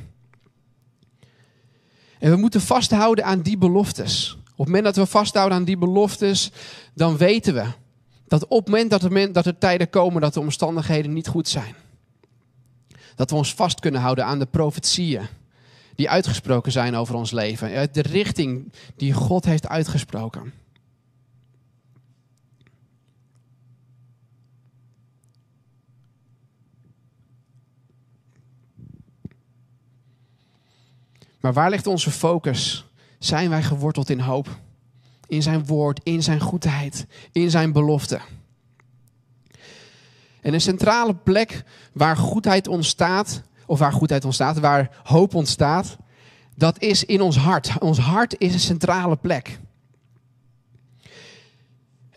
En 2.19 2.31
we 2.31 2.35
moeten 2.35 2.61
vasthouden 2.61 3.25
aan 3.25 3.41
die 3.41 3.57
beloftes. 3.57 4.37
Op 4.51 4.57
het 4.57 4.65
moment 4.65 4.83
dat 4.83 4.95
we 4.95 5.05
vasthouden 5.05 5.57
aan 5.57 5.63
die 5.63 5.77
beloftes, 5.77 6.51
dan 6.93 7.17
weten 7.17 7.53
we 7.53 7.65
dat 8.27 8.47
op 8.47 8.59
het 8.59 8.67
moment 8.67 9.33
dat 9.33 9.45
er, 9.45 9.57
tijden 9.57 9.89
komen 9.89 10.21
dat 10.21 10.33
de 10.33 10.39
omstandigheden 10.39 11.13
niet 11.13 11.27
goed 11.27 11.47
zijn, 11.47 11.75
dat 13.15 13.29
we 13.29 13.35
ons 13.35 13.53
vast 13.53 13.79
kunnen 13.79 14.01
houden 14.01 14.25
aan 14.25 14.39
de 14.39 14.45
profetieën 14.45 15.27
die 15.95 16.09
uitgesproken 16.09 16.71
zijn 16.71 16.95
over 16.95 17.15
ons 17.15 17.31
leven. 17.31 17.89
De 17.91 18.01
richting 18.01 18.73
die 18.95 19.13
God 19.13 19.45
heeft 19.45 19.67
uitgesproken. 19.67 20.62
Maar 31.43 31.53
waar 31.53 31.69
ligt 31.69 31.87
onze 31.87 32.11
focus? 32.11 32.85
Zijn 33.19 33.49
wij 33.49 33.63
geworteld 33.63 34.09
in 34.09 34.19
hoop? 34.19 34.59
In 35.27 35.41
zijn 35.41 35.65
woord, 35.65 35.99
in 36.03 36.23
zijn 36.23 36.39
goedheid, 36.39 37.05
in 37.31 37.49
zijn 37.49 37.71
belofte. 37.71 38.19
En 40.41 40.53
een 40.53 40.61
centrale 40.61 41.15
plek 41.15 41.63
waar 41.93 42.17
goedheid 42.17 42.67
ontstaat, 42.67 43.41
of 43.65 43.79
waar 43.79 43.91
goedheid 43.91 44.25
ontstaat, 44.25 44.59
waar 44.59 44.99
hoop 45.03 45.35
ontstaat, 45.35 45.97
dat 46.55 46.81
is 46.81 47.05
in 47.05 47.21
ons 47.21 47.37
hart. 47.37 47.71
Ons 47.79 47.97
hart 47.97 48.39
is 48.39 48.53
een 48.53 48.59
centrale 48.59 49.15
plek. 49.15 49.59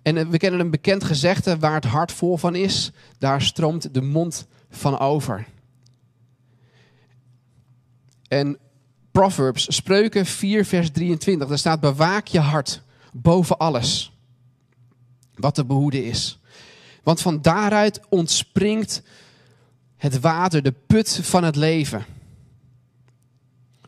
En 0.02 0.16
eh, 0.16 0.26
we 0.26 0.37
kennen 0.37 0.61
een 0.61 0.71
bekend 0.71 1.04
gezegde, 1.04 1.59
waar 1.59 1.75
het 1.75 1.85
hart 1.85 2.12
vol 2.12 2.37
van 2.37 2.54
is, 2.54 2.92
daar 3.18 3.42
stroomt 3.42 3.95
de 3.95 4.02
mond 4.02 4.47
van 4.71 4.99
over. 4.99 5.47
En 8.28 8.59
Proverbs, 9.16 9.75
Spreuken 9.75 10.26
4, 10.26 10.64
vers 10.64 10.90
23. 10.90 11.49
Daar 11.49 11.58
staat: 11.58 11.80
Bewaak 11.80 12.26
je 12.26 12.40
hart 12.40 12.82
boven 13.12 13.58
alles 13.58 14.12
wat 15.35 15.54
te 15.54 15.64
behoeden 15.64 16.04
is. 16.04 16.38
Want 17.02 17.20
van 17.20 17.42
daaruit 17.42 18.00
ontspringt 18.08 19.02
het 19.96 20.20
water, 20.20 20.62
de 20.62 20.75
put 20.87 21.20
van 21.23 21.44
het 21.44 21.56
leven. 21.56 22.04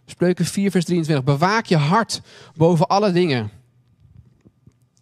Spreuken 0.07 0.45
4, 0.45 0.71
vers 0.71 0.85
23. 0.85 1.25
Bewaak 1.25 1.67
je 1.67 1.77
hart 1.77 2.21
boven 2.55 2.87
alle 2.87 3.13
dingen. 3.13 3.51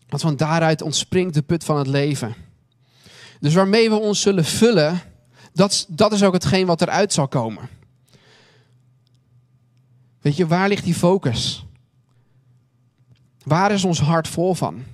Want 0.09 0.23
van 0.23 0.37
daaruit 0.37 0.83
ontspringt 0.83 1.35
de 1.35 1.43
put 1.43 1.65
van 1.65 1.79
het 1.79 1.87
leven. 1.87 2.35
Dus 3.41 3.55
waarmee 3.55 3.89
we 3.89 3.97
ons 3.97 4.21
zullen 4.21 4.45
vullen, 4.45 5.01
dat, 5.53 5.87
dat 5.89 6.13
is 6.13 6.23
ook 6.23 6.33
hetgeen 6.33 6.67
wat 6.67 6.83
eruit 6.83 7.13
zal 7.13 7.29
komen. 7.29 7.76
Weet 10.27 10.37
je, 10.37 10.47
waar 10.47 10.69
ligt 10.69 10.85
die 10.85 10.95
focus? 10.95 11.67
Waar 13.45 13.73
is 13.73 13.85
ons 13.85 14.01
hart 14.01 14.29
vol 14.29 14.55
van? 14.55 14.85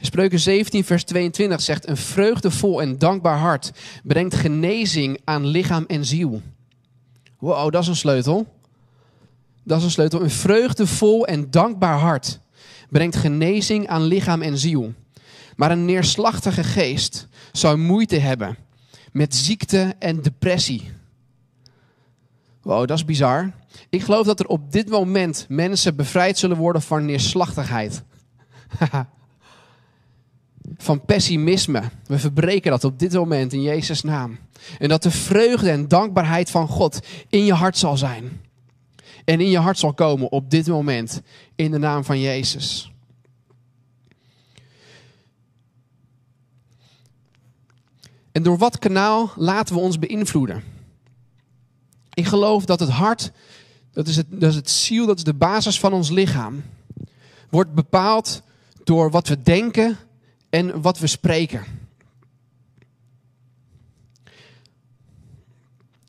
Spreuken 0.00 0.40
17, 0.40 0.84
vers 0.84 1.04
22 1.04 1.60
zegt: 1.60 1.88
Een 1.88 1.96
vreugdevol 1.96 2.82
en 2.82 2.98
dankbaar 2.98 3.38
hart 3.38 3.72
brengt 4.02 4.34
genezing 4.34 5.20
aan 5.24 5.46
lichaam 5.46 5.84
en 5.86 6.04
ziel. 6.04 6.42
Wow, 7.38 7.72
dat 7.72 7.82
is 7.82 7.88
een 7.88 7.96
sleutel. 7.96 8.46
Dat 9.62 9.78
is 9.78 9.84
een 9.84 9.90
sleutel. 9.90 10.22
Een 10.22 10.30
vreugdevol 10.30 11.26
en 11.26 11.50
dankbaar 11.50 11.98
hart 11.98 12.40
brengt 12.90 13.16
genezing 13.16 13.88
aan 13.88 14.02
lichaam 14.02 14.42
en 14.42 14.58
ziel. 14.58 14.94
Maar 15.56 15.70
een 15.70 15.84
neerslachtige 15.84 16.64
geest 16.64 17.28
zou 17.52 17.76
moeite 17.76 18.16
hebben 18.16 18.56
met 19.12 19.34
ziekte 19.34 19.94
en 19.98 20.22
depressie. 20.22 20.98
Wow, 22.62 22.86
dat 22.86 22.96
is 22.96 23.04
bizar. 23.04 23.52
Ik 23.88 24.02
geloof 24.02 24.26
dat 24.26 24.40
er 24.40 24.46
op 24.46 24.72
dit 24.72 24.88
moment 24.88 25.46
mensen 25.48 25.96
bevrijd 25.96 26.38
zullen 26.38 26.56
worden 26.56 26.82
van 26.82 27.04
neerslachtigheid. 27.04 28.02
van 30.76 31.04
pessimisme. 31.04 31.82
We 32.06 32.18
verbreken 32.18 32.70
dat 32.70 32.84
op 32.84 32.98
dit 32.98 33.12
moment 33.12 33.52
in 33.52 33.62
Jezus' 33.62 34.02
naam. 34.02 34.38
En 34.78 34.88
dat 34.88 35.02
de 35.02 35.10
vreugde 35.10 35.70
en 35.70 35.88
dankbaarheid 35.88 36.50
van 36.50 36.68
God 36.68 37.00
in 37.28 37.44
je 37.44 37.52
hart 37.52 37.78
zal 37.78 37.96
zijn. 37.96 38.40
En 39.24 39.40
in 39.40 39.50
je 39.50 39.58
hart 39.58 39.78
zal 39.78 39.94
komen 39.94 40.32
op 40.32 40.50
dit 40.50 40.66
moment 40.66 41.22
in 41.54 41.70
de 41.70 41.78
naam 41.78 42.04
van 42.04 42.20
Jezus. 42.20 42.92
En 48.32 48.42
door 48.42 48.58
wat 48.58 48.78
kanaal 48.78 49.32
laten 49.36 49.74
we 49.74 49.80
ons 49.80 49.98
beïnvloeden? 49.98 50.79
Ik 52.20 52.26
geloof 52.26 52.64
dat 52.64 52.80
het 52.80 52.88
hart, 52.88 53.30
dat 53.92 54.08
is 54.08 54.16
het, 54.16 54.26
dat 54.30 54.50
is 54.50 54.56
het 54.56 54.70
ziel, 54.70 55.06
dat 55.06 55.16
is 55.16 55.24
de 55.24 55.34
basis 55.34 55.80
van 55.80 55.92
ons 55.92 56.10
lichaam, 56.10 56.62
wordt 57.50 57.74
bepaald 57.74 58.42
door 58.84 59.10
wat 59.10 59.28
we 59.28 59.42
denken 59.42 59.98
en 60.50 60.80
wat 60.80 60.98
we 60.98 61.06
spreken. 61.06 61.64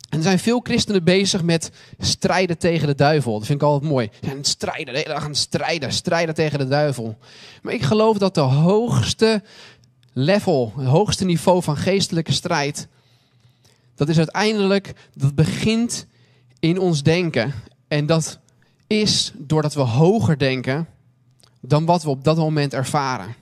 En 0.09 0.17
er 0.17 0.23
zijn 0.23 0.39
veel 0.39 0.59
christenen 0.59 1.03
bezig 1.03 1.43
met 1.43 1.71
strijden 1.99 2.57
tegen 2.57 2.87
de 2.87 2.95
duivel. 2.95 3.37
Dat 3.37 3.45
vind 3.45 3.61
ik 3.61 3.67
altijd 3.67 3.91
mooi. 3.91 4.09
En 4.21 4.43
strijden, 4.43 4.93
we 4.93 5.03
gaan 5.05 5.35
strijden, 5.35 5.91
strijden 5.91 6.35
tegen 6.35 6.59
de 6.59 6.67
duivel. 6.67 7.17
Maar 7.61 7.73
ik 7.73 7.83
geloof 7.83 8.17
dat 8.17 8.35
de 8.35 8.41
hoogste 8.41 9.43
level, 10.13 10.73
het 10.77 10.87
hoogste 10.87 11.25
niveau 11.25 11.63
van 11.63 11.77
geestelijke 11.77 12.31
strijd, 12.31 12.87
dat 14.01 14.09
is 14.09 14.17
uiteindelijk, 14.17 14.93
dat 15.13 15.35
begint 15.35 16.05
in 16.59 16.79
ons 16.79 17.03
denken. 17.03 17.53
En 17.87 18.05
dat 18.05 18.39
is 18.87 19.31
doordat 19.37 19.73
we 19.73 19.81
hoger 19.81 20.37
denken 20.37 20.87
dan 21.59 21.85
wat 21.85 22.03
we 22.03 22.09
op 22.09 22.23
dat 22.23 22.37
moment 22.37 22.73
ervaren. 22.73 23.35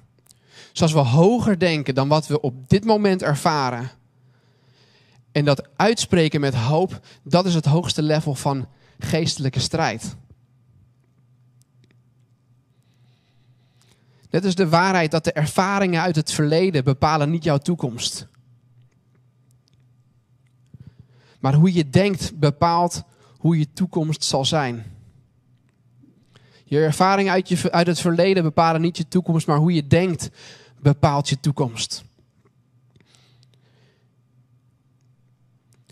Dus 0.72 0.82
als 0.82 0.94
we 0.94 1.00
hoger 1.00 1.60
denken 1.60 1.96
dan 1.96 2.08
wat 2.08 2.28
we 2.28 2.42
op 2.42 2.70
dit 2.70 2.86
moment 2.86 3.24
ervaren. 3.24 3.89
En 5.32 5.46
dat 5.46 5.68
uitspreken 5.75 6.42
met 6.42 6.56
hoop, 6.56 7.00
dat 7.24 7.46
is 7.46 7.54
het 7.54 7.66
hoogste 7.66 8.01
level 8.01 8.36
van 8.36 8.68
geestelijke 8.98 9.60
strijd. 9.60 10.16
Net 14.30 14.46
is 14.46 14.56
de 14.56 14.70
waarheid 14.70 15.12
dat 15.12 15.24
de 15.24 15.34
ervaringen 15.34 16.01
uit 16.01 16.16
het 16.16 16.32
verleden 16.32 16.84
bepalen 16.84 17.30
niet 17.30 17.44
jouw 17.44 17.58
toekomst. 17.58 18.28
Maar 21.39 21.53
hoe 21.53 21.74
je 21.74 21.89
denkt 21.89 22.39
bepaalt 22.39 23.03
hoe 23.38 23.60
je 23.60 23.74
toekomst 23.74 24.24
zal 24.24 24.46
zijn. 24.46 24.84
Je 26.63 26.79
ervaringen 26.79 27.31
uit, 27.31 27.72
uit 27.72 27.88
het 27.88 28.00
verleden 28.00 28.43
bepalen 28.43 28.81
niet 28.81 28.98
je 28.98 29.08
toekomst, 29.08 29.48
maar 29.48 29.58
hoe 29.58 29.74
je 29.74 29.88
denkt 29.88 30.29
bepaalt 30.81 31.29
je 31.29 31.39
toekomst. 31.39 32.03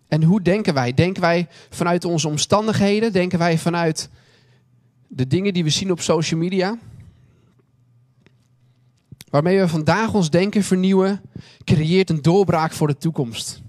En 0.08 0.24
hoe 0.24 0.42
denken 0.42 0.74
wij? 0.74 0.94
Denken 0.94 1.22
wij 1.22 1.48
vanuit 1.70 2.06
onze 2.06 2.28
omstandigheden? 2.28 3.12
Denken 3.12 3.40
wij 3.40 3.58
vanuit 3.58 4.10
de 5.08 5.28
dingen 5.28 5.54
die 5.54 5.64
we 5.64 5.70
zien 5.70 5.92
op 5.92 6.02
social 6.02 6.40
media? 6.40 6.78
Waarmee 9.30 9.60
we 9.60 9.68
vandaag 9.68 10.14
ons 10.14 10.30
denken 10.30 10.64
vernieuwen, 10.64 11.22
creëert 11.64 12.10
een 12.10 12.22
doorbraak 12.22 12.72
voor 12.72 12.88
de 12.88 12.98
toekomst. 12.98 13.62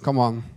Come 0.00 0.20
on. 0.20 0.55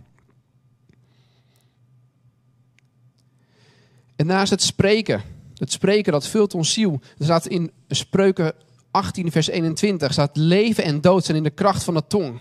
En 4.20 4.26
naast 4.26 4.50
het 4.50 4.62
spreken, 4.62 5.22
het 5.56 5.72
spreken 5.72 6.12
dat 6.12 6.26
vult 6.26 6.54
ons 6.54 6.72
ziel. 6.72 7.00
Er 7.18 7.24
staat 7.24 7.46
in 7.46 7.70
Spreuken 7.88 8.52
18 8.90 9.30
vers 9.30 9.48
21, 9.48 10.12
staat 10.12 10.36
leven 10.36 10.84
en 10.84 11.00
dood 11.00 11.24
zijn 11.24 11.36
in 11.36 11.42
de 11.42 11.50
kracht 11.50 11.84
van 11.84 11.94
de 11.94 12.06
tong. 12.06 12.40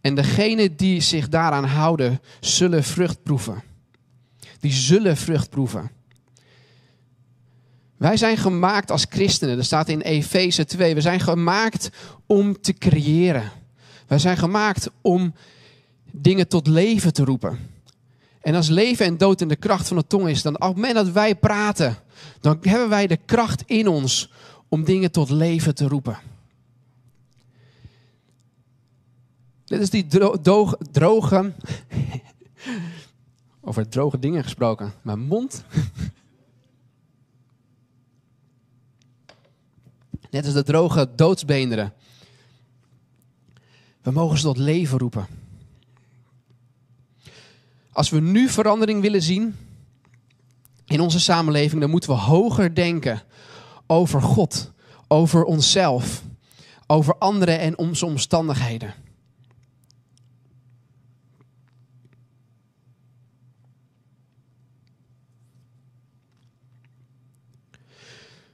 En 0.00 0.14
degenen 0.14 0.76
die 0.76 1.00
zich 1.00 1.28
daaraan 1.28 1.64
houden, 1.64 2.20
zullen 2.40 2.84
vrucht 2.84 3.22
proeven. 3.22 3.62
Die 4.60 4.72
zullen 4.72 5.16
vrucht 5.16 5.50
proeven. 5.50 5.90
Wij 7.96 8.16
zijn 8.16 8.36
gemaakt 8.36 8.90
als 8.90 9.06
christenen, 9.08 9.56
dat 9.56 9.64
staat 9.64 9.88
in 9.88 10.00
Efeze 10.00 10.64
2. 10.64 10.94
We 10.94 11.00
zijn 11.00 11.20
gemaakt 11.20 11.90
om 12.26 12.60
te 12.60 12.72
creëren. 12.72 13.50
Wij 14.06 14.18
zijn 14.18 14.36
gemaakt 14.36 14.90
om 15.00 15.34
dingen 16.10 16.48
tot 16.48 16.66
leven 16.66 17.12
te 17.12 17.24
roepen. 17.24 17.73
En 18.44 18.54
als 18.54 18.68
leven 18.68 19.06
en 19.06 19.16
dood 19.16 19.40
in 19.40 19.48
de 19.48 19.56
kracht 19.56 19.88
van 19.88 19.96
de 19.96 20.06
tong 20.06 20.28
is, 20.28 20.42
dan 20.42 20.54
op 20.54 20.60
het 20.60 20.74
moment 20.74 20.94
dat 20.94 21.10
wij 21.10 21.34
praten, 21.34 21.96
dan 22.40 22.58
hebben 22.60 22.88
wij 22.88 23.06
de 23.06 23.16
kracht 23.16 23.62
in 23.66 23.88
ons 23.88 24.32
om 24.68 24.84
dingen 24.84 25.10
tot 25.10 25.30
leven 25.30 25.74
te 25.74 25.88
roepen. 25.88 26.18
Dit 29.64 29.80
is 29.80 29.90
die 29.90 30.06
droge. 30.90 31.52
Over 33.60 33.88
droge 33.88 34.18
dingen 34.18 34.42
gesproken. 34.42 34.92
Mijn 35.02 35.20
mond. 35.20 35.64
Net 40.30 40.44
als 40.44 40.54
de 40.54 40.62
droge 40.62 41.10
doodsbeenderen. 41.16 41.92
We 44.02 44.10
mogen 44.10 44.38
ze 44.38 44.44
tot 44.44 44.58
leven 44.58 44.98
roepen. 44.98 45.26
Als 47.94 48.10
we 48.10 48.20
nu 48.20 48.48
verandering 48.48 49.00
willen 49.00 49.22
zien 49.22 49.56
in 50.84 51.00
onze 51.00 51.20
samenleving, 51.20 51.80
dan 51.80 51.90
moeten 51.90 52.10
we 52.10 52.16
hoger 52.16 52.74
denken 52.74 53.22
over 53.86 54.22
God, 54.22 54.72
over 55.08 55.44
onszelf, 55.44 56.22
over 56.86 57.18
anderen 57.18 57.58
en 57.58 57.78
onze 57.78 58.06
omstandigheden. 58.06 58.94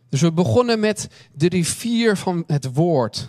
Dus 0.08 0.20
we 0.20 0.32
begonnen 0.32 0.80
met 0.80 1.08
de 1.32 1.48
rivier 1.48 2.16
van 2.16 2.44
het 2.46 2.72
woord. 2.74 3.28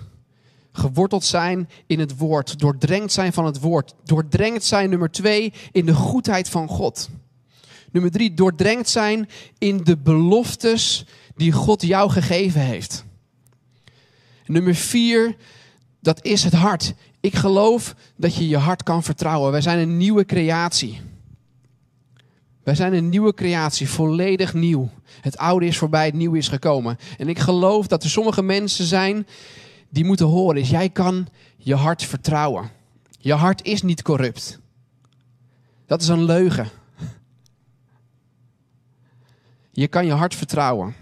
Geworteld 0.72 1.24
zijn 1.24 1.70
in 1.88 2.00
het 2.00 2.18
woord, 2.18 2.60
doordrenkt 2.60 3.12
zijn 3.12 3.34
van 3.34 3.46
het 3.46 3.60
woord. 3.60 3.94
Doordrenkt 4.04 4.64
zijn, 4.64 4.90
nummer 4.90 5.12
twee, 5.12 5.54
in 5.72 5.86
de 5.86 5.94
goedheid 5.94 6.50
van 6.50 6.68
God. 6.68 7.10
Nummer 7.92 8.12
drie, 8.12 8.34
doordrenkt 8.34 8.90
zijn 8.90 9.30
in 9.58 9.84
de 9.84 9.98
beloftes 9.98 11.06
die 11.36 11.52
God 11.52 11.82
jou 11.82 12.10
gegeven 12.10 12.62
heeft. 12.62 13.06
Nummer 14.46 14.76
vier, 14.76 15.36
dat 16.00 16.26
is 16.26 16.44
het 16.44 16.54
hart. 16.54 16.94
Ik 17.20 17.36
geloof 17.36 17.96
dat 18.16 18.36
je 18.36 18.48
je 18.48 18.58
hart 18.58 18.84
kan 18.84 19.04
vertrouwen. 19.04 19.52
Wij 19.52 19.62
zijn 19.62 19.80
een 19.80 19.98
nieuwe 19.98 20.26
creatie. 20.26 21.02
Wij 22.64 22.76
zijn 22.76 22.94
een 22.94 23.10
nieuwe 23.10 23.34
creatie, 23.34 23.90
volledig 23.90 24.54
nieuw. 24.54 24.90
Het 25.22 25.38
oude 25.38 25.66
is 25.66 25.78
voorbij, 25.78 26.06
het 26.06 26.14
nieuwe 26.14 26.38
is 26.38 26.48
gekomen. 26.48 26.98
En 27.18 27.30
ik 27.30 27.40
geloof 27.40 27.88
dat 27.88 28.04
er 28.04 28.10
sommige 28.10 28.42
mensen 28.42 28.86
zijn 28.86 29.28
die 29.92 30.06
moeten 30.06 30.26
horen 30.26 30.62
is, 30.62 30.70
jij 30.70 30.90
kan 30.90 31.28
je 31.58 31.76
hart 31.76 32.04
vertrouwen. 32.04 32.72
Je 33.20 33.34
hart 33.34 33.64
is 33.64 33.82
niet 33.82 34.02
corrupt. 34.02 34.60
Dat 35.86 36.02
is 36.02 36.08
een 36.08 36.24
leugen. 36.24 36.70
Je 39.72 39.88
kan 39.88 40.06
je 40.06 40.12
hart 40.12 40.36
vertrouwen. 40.36 40.96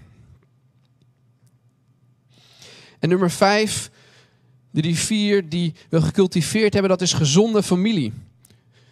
En 2.99 3.09
nummer 3.09 3.31
vijf, 3.31 3.91
de 4.71 4.81
rivier 4.81 5.49
die 5.49 5.73
we 5.89 6.01
gecultiveerd 6.01 6.73
hebben, 6.73 6.91
dat 6.91 7.01
is 7.01 7.13
gezonde 7.13 7.63
familie. 7.63 8.13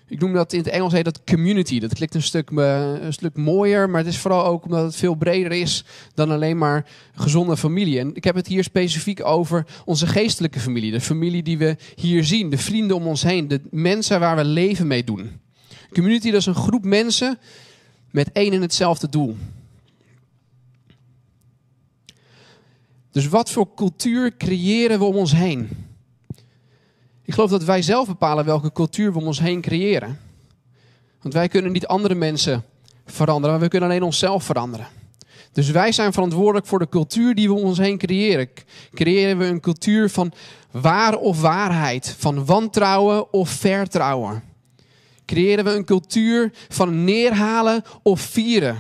Ik 0.10 0.20
noem 0.20 0.34
dat 0.34 0.54
in 0.54 0.60
het 0.60 0.68
Engels 0.68 0.94
heet 0.94 1.06
dat 1.06 1.24
community. 1.24 1.80
Dat 1.80 1.94
klinkt 1.94 2.16
een 2.16 2.22
stuk, 2.22 2.50
eh, 2.52 2.94
een 3.02 3.14
stuk 3.14 3.38
mooier, 3.38 3.90
maar 3.90 4.00
het 4.00 4.14
is 4.14 4.18
vooral 4.18 4.46
ook 4.46 4.66
omdat 4.66 4.84
het 4.84 4.96
veel 4.96 5.16
breder 5.16 5.52
is 5.52 5.84
dan 6.14 6.32
alleen 6.32 6.58
maar 6.58 6.86
gezonde 7.16 7.58
familie. 7.58 8.00
En 8.00 8.16
ik 8.16 8.24
heb 8.24 8.36
het 8.36 8.48
hier 8.48 8.64
specifiek 8.64 9.26
over 9.26 9.66
onze 9.86 10.08
geestelijke 10.08 10.60
familie. 10.60 10.92
De 10.92 11.02
familie 11.02 11.44
die 11.44 11.58
we 11.58 11.76
hier 11.96 12.24
zien, 12.24 12.50
de 12.50 12.58
vrienden 12.58 12.96
om 12.96 13.08
ons 13.08 13.24
heen, 13.24 13.48
de 13.48 13.62
mensen 13.72 14.20
waar 14.20 14.36
we 14.36 14.46
leven 14.46 14.88
mee 14.88 15.04
doen. 15.04 15.40
Community, 15.94 16.32
dat 16.32 16.40
is 16.40 16.46
een 16.46 16.56
groep 16.56 16.84
mensen 16.84 17.40
met 18.12 18.32
één 18.32 18.54
en 18.54 18.62
hetzelfde 18.62 19.10
doel. 19.10 19.38
Dus 23.12 23.28
wat 23.28 23.52
voor 23.52 23.74
cultuur 23.76 24.38
creëren 24.38 25.00
we 25.00 25.06
om 25.06 25.16
ons 25.16 25.32
heen? 25.32 25.87
Ik 27.28 27.34
geloof 27.34 27.50
dat 27.50 27.64
wij 27.64 27.82
zelf 27.82 28.08
bepalen 28.08 28.46
welke 28.46 28.72
cultuur 28.72 29.12
we 29.12 29.20
om 29.20 29.26
ons 29.26 29.40
heen 29.40 29.62
creëren. 29.62 30.20
Want 31.22 31.34
wij 31.34 31.48
kunnen 31.48 31.72
niet 31.72 31.88
andere 31.88 32.16
mensen 32.16 32.64
veranderen, 33.06 33.52
maar 33.52 33.64
we 33.64 33.68
kunnen 33.68 33.90
alleen 33.90 34.04
onszelf 34.04 34.44
veranderen. 34.44 34.88
Dus 35.52 35.70
wij 35.70 35.92
zijn 35.92 36.14
verantwoordelijk 36.14 36.66
voor 36.66 36.80
de 36.80 36.90
cultuur 36.90 37.36
die 37.36 37.48
we 37.48 37.54
om 37.54 37.64
ons 37.64 37.78
heen 37.78 37.98
creëren. 37.98 38.50
Creëren 38.94 39.38
we 39.38 39.46
een 39.46 39.60
cultuur 39.60 40.10
van 40.10 40.32
waar 40.72 41.16
of 41.16 41.42
waarheid, 41.42 42.16
van 42.18 42.46
wantrouwen 42.46 43.34
of 43.34 43.50
vertrouwen? 43.50 44.44
Creëren 45.26 45.64
we 45.64 45.72
een 45.72 45.86
cultuur 45.86 46.52
van 46.70 47.04
neerhalen 47.04 47.84
of 48.04 48.22
vieren? 48.22 48.80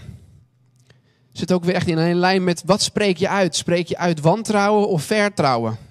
Zit 1.31 1.51
ook 1.51 1.63
weer 1.63 1.75
echt 1.75 1.87
in 1.87 1.97
een 1.97 2.15
lijn 2.15 2.43
met 2.43 2.63
wat 2.65 2.81
spreek 2.81 3.17
je 3.17 3.29
uit? 3.29 3.55
Spreek 3.55 3.87
je 3.87 3.97
uit 3.97 4.21
wantrouwen 4.21 4.87
of 4.87 5.03
vertrouwen? 5.03 5.86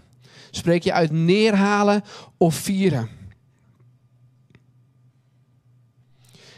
Spreek 0.56 0.82
je 0.82 0.92
uit 0.92 1.10
neerhalen 1.10 2.02
of 2.36 2.54
vieren? 2.54 3.08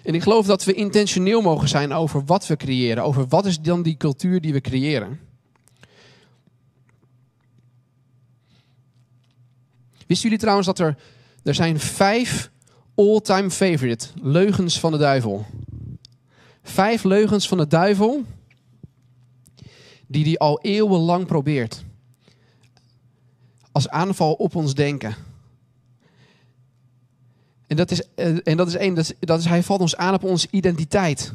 En 0.03 0.15
ik 0.15 0.23
geloof 0.23 0.47
dat 0.47 0.65
we 0.65 0.73
intentioneel 0.73 1.41
mogen 1.41 1.69
zijn 1.69 1.93
over 1.93 2.25
wat 2.25 2.47
we 2.47 2.57
creëren. 2.57 3.05
Over 3.05 3.27
wat 3.27 3.47
is 3.47 3.61
dan 3.61 3.83
die 3.83 3.97
cultuur 3.97 4.41
die 4.41 4.53
we 4.53 4.61
creëren. 4.61 5.21
Wisten 10.07 10.23
jullie 10.23 10.39
trouwens 10.39 10.67
dat 10.67 10.79
er, 10.79 10.97
er 11.43 11.55
zijn 11.55 11.81
vijf 11.81 12.51
all-time 12.95 13.51
favorite 13.51 14.07
leugens 14.23 14.81
van 14.81 14.93
de 14.93 14.99
duivel. 14.99 15.47
Vijf 16.63 17.05
leugens 17.05 17.49
van 17.49 17.59
de 17.59 17.67
duivel 17.67 18.25
die 20.07 20.25
hij 20.25 20.39
al 20.39 20.61
eeuwenlang 20.61 21.27
probeert. 21.27 21.87
Als 23.79 23.89
aanval 23.89 24.33
op 24.33 24.55
ons 24.55 24.75
denken. 24.75 25.15
En 27.67 27.77
dat 27.77 27.91
is, 27.91 28.03
eh, 28.15 28.37
en 28.45 28.57
dat 28.57 28.69
is 28.69 28.75
één, 28.75 28.95
dat 29.21 29.39
is, 29.39 29.45
hij 29.45 29.63
valt 29.63 29.81
ons 29.81 29.97
aan 29.97 30.15
op 30.15 30.23
onze 30.25 30.49
identiteit. 30.51 31.33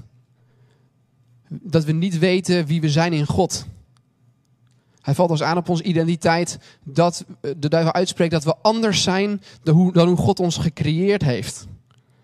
Dat 1.48 1.84
we 1.84 1.92
niet 1.92 2.20
weten 2.20 2.66
wie 2.66 2.82
we 2.82 2.90
zijn 2.90 3.14
in 3.14 3.26
God. 3.26 3.66
Hij 5.02 5.14
valt 5.14 5.30
ons 5.30 5.44
aan 5.44 5.58
op 5.58 5.70
onze 5.70 5.84
identiteit 5.84 6.60
dat 6.84 7.26
de 7.42 7.70
duivel 7.70 7.94
uitspreekt 7.94 8.32
dat 8.32 8.44
we 8.44 8.56
anders 8.62 9.04
zijn 9.04 9.42
dan 9.62 9.76
hoe, 9.76 9.94
dan 9.94 10.18
God 10.18 10.40
ons 10.40 10.58
gecreëerd 10.58 11.22
heeft. 11.22 11.68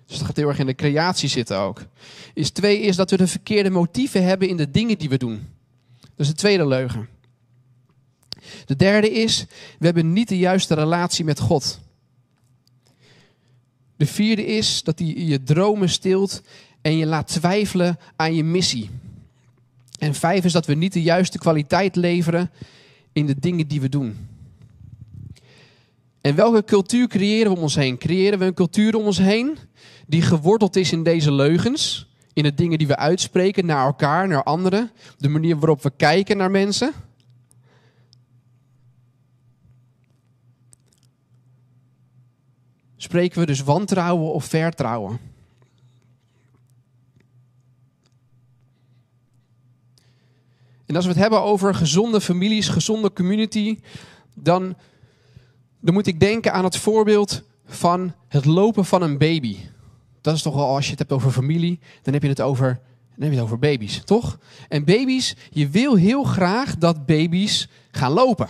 Dus 0.05 0.17
dat 0.17 0.27
gaat 0.27 0.35
heel 0.35 0.47
erg 0.47 0.59
in 0.59 0.65
de 0.65 0.75
creatie 0.75 1.29
zitten 1.29 1.57
ook. 1.57 1.85
Is 2.33 2.49
twee 2.49 2.79
is 2.79 2.95
dat 2.95 3.09
we 3.09 3.17
de 3.17 3.27
verkeerde 3.27 3.69
motieven 3.69 4.23
hebben 4.23 4.47
in 4.47 4.57
de 4.57 4.71
dingen 4.71 4.97
die 4.97 5.09
we 5.09 5.17
doen. 5.17 5.47
Dat 5.99 6.11
is 6.15 6.27
de 6.27 6.33
tweede 6.33 6.67
leugen. 6.67 7.17
De 8.65 8.75
derde 8.75 9.11
is, 9.11 9.45
we 9.79 9.85
hebben 9.85 10.13
niet 10.13 10.27
de 10.27 10.37
juiste 10.37 10.73
relatie 10.73 11.25
met 11.25 11.39
God. 11.39 11.79
De 13.97 14.05
vierde 14.05 14.45
is 14.45 14.83
dat 14.83 14.99
hij 14.99 15.07
je 15.07 15.43
dromen 15.43 15.89
stilt 15.89 16.41
en 16.81 16.97
je 16.97 17.05
laat 17.05 17.27
twijfelen 17.27 17.99
aan 18.15 18.35
je 18.35 18.43
missie. 18.43 18.89
En 19.99 20.13
vijf 20.13 20.45
is 20.45 20.51
dat 20.51 20.65
we 20.65 20.73
niet 20.73 20.93
de 20.93 21.01
juiste 21.01 21.37
kwaliteit 21.37 21.95
leveren 21.95 22.51
in 23.13 23.25
de 23.25 23.39
dingen 23.39 23.67
die 23.67 23.81
we 23.81 23.89
doen. 23.89 24.27
En 26.21 26.35
welke 26.35 26.63
cultuur 26.63 27.07
creëren 27.07 27.51
we 27.51 27.57
om 27.57 27.63
ons 27.63 27.75
heen? 27.75 27.97
Creëren 27.97 28.39
we 28.39 28.45
een 28.45 28.53
cultuur 28.53 28.95
om 28.95 29.05
ons 29.05 29.17
heen 29.17 29.57
die 30.07 30.21
geworteld 30.21 30.75
is 30.75 30.91
in 30.91 31.03
deze 31.03 31.31
leugens? 31.31 32.07
In 32.33 32.43
de 32.43 32.53
dingen 32.53 32.77
die 32.77 32.87
we 32.87 32.97
uitspreken 32.97 33.65
naar 33.65 33.85
elkaar, 33.85 34.27
naar 34.27 34.43
anderen? 34.43 34.91
De 35.17 35.29
manier 35.29 35.59
waarop 35.59 35.83
we 35.83 35.91
kijken 35.97 36.37
naar 36.37 36.51
mensen? 36.51 36.93
Spreken 43.01 43.39
we 43.39 43.45
dus 43.45 43.63
wantrouwen 43.63 44.33
of 44.33 44.45
vertrouwen? 44.45 45.19
En 50.85 50.95
als 50.95 51.05
we 51.05 51.11
het 51.11 51.19
hebben 51.19 51.41
over 51.41 51.75
gezonde 51.75 52.21
families, 52.21 52.67
gezonde 52.67 53.13
community, 53.13 53.79
dan, 54.33 54.75
dan 55.79 55.93
moet 55.93 56.07
ik 56.07 56.19
denken 56.19 56.53
aan 56.53 56.63
het 56.63 56.77
voorbeeld 56.77 57.43
van 57.65 58.13
het 58.27 58.45
lopen 58.45 58.85
van 58.85 59.01
een 59.01 59.17
baby. 59.17 59.57
Dat 60.21 60.35
is 60.35 60.41
toch 60.41 60.55
wel, 60.55 60.67
als 60.67 60.85
je 60.85 60.89
het 60.89 60.99
hebt 60.99 61.11
over 61.11 61.31
familie, 61.31 61.79
dan 62.01 62.13
heb 62.13 62.23
je 62.23 62.29
het 62.29 62.41
over, 62.41 62.67
dan 63.15 63.23
heb 63.23 63.29
je 63.29 63.35
het 63.35 63.45
over 63.45 63.59
baby's, 63.59 64.01
toch? 64.05 64.39
En 64.69 64.85
baby's, 64.85 65.35
je 65.49 65.69
wil 65.69 65.95
heel 65.95 66.23
graag 66.23 66.77
dat 66.77 67.05
baby's 67.05 67.67
gaan 67.91 68.11
lopen. 68.11 68.49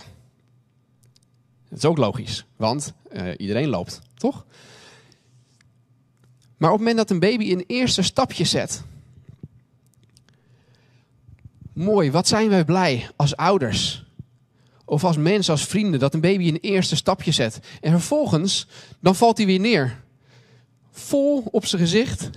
Dat 1.70 1.78
is 1.78 1.84
ook 1.84 1.98
logisch, 1.98 2.46
want 2.56 2.92
uh, 3.12 3.32
iedereen 3.36 3.68
loopt, 3.68 4.00
toch? 4.14 4.46
Maar 6.56 6.70
op 6.70 6.78
het 6.78 6.86
moment 6.86 6.96
dat 6.96 7.10
een 7.10 7.20
baby 7.20 7.52
een 7.52 7.64
eerste 7.66 8.02
stapje 8.02 8.44
zet, 8.44 8.82
mooi, 11.72 12.10
wat 12.10 12.28
zijn 12.28 12.48
wij 12.48 12.64
blij 12.64 13.08
als 13.16 13.36
ouders 13.36 14.04
of 14.90 15.04
als 15.04 15.16
mensen, 15.16 15.52
als 15.52 15.66
vrienden, 15.66 16.00
dat 16.00 16.14
een 16.14 16.20
baby 16.20 16.48
een 16.48 16.60
eerste 16.60 16.96
stapje 16.96 17.32
zet. 17.32 17.60
En 17.80 17.90
vervolgens, 17.90 18.66
dan 19.00 19.14
valt 19.14 19.36
hij 19.36 19.46
weer 19.46 19.60
neer. 19.60 20.02
Vol 20.90 21.42
op 21.50 21.66
zijn 21.66 21.82
gezicht. 21.82 22.30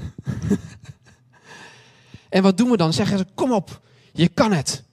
en 2.29 2.43
wat 2.43 2.57
doen 2.57 2.69
we 2.69 2.77
dan? 2.77 2.93
Zeggen 2.93 3.17
ze, 3.17 3.25
kom 3.33 3.53
op, 3.53 3.81
je 4.11 4.27
kan 4.27 4.51
het. 4.51 4.83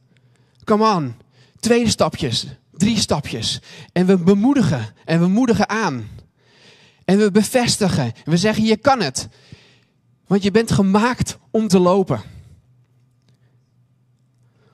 Come 0.64 0.94
on. 0.94 1.14
Tweede 1.58 1.90
stapjes, 1.90 2.46
drie 2.80 2.98
stapjes. 2.98 3.60
En 3.92 4.06
we 4.06 4.18
bemoedigen 4.18 4.94
en 5.04 5.20
we 5.20 5.26
moedigen 5.26 5.68
aan. 5.68 6.08
En 7.04 7.18
we 7.18 7.30
bevestigen. 7.30 8.04
En 8.04 8.30
we 8.30 8.36
zeggen, 8.36 8.64
je 8.64 8.76
kan 8.76 9.00
het. 9.00 9.28
Want 10.26 10.42
je 10.42 10.50
bent 10.50 10.72
gemaakt 10.72 11.38
om 11.50 11.68
te 11.68 11.78
lopen. 11.78 12.22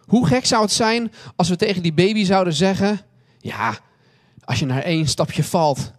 Hoe 0.07 0.27
gek 0.27 0.47
zou 0.47 0.63
het 0.63 0.73
zijn 0.73 1.13
als 1.37 1.49
we 1.49 1.57
tegen 1.57 1.83
die 1.83 1.93
baby 1.93 2.25
zouden 2.25 2.53
zeggen: 2.53 3.01
Ja, 3.39 3.79
als 4.45 4.59
je 4.59 4.67
naar 4.67 4.83
één 4.83 5.07
stapje 5.07 5.45
valt, 5.45 5.93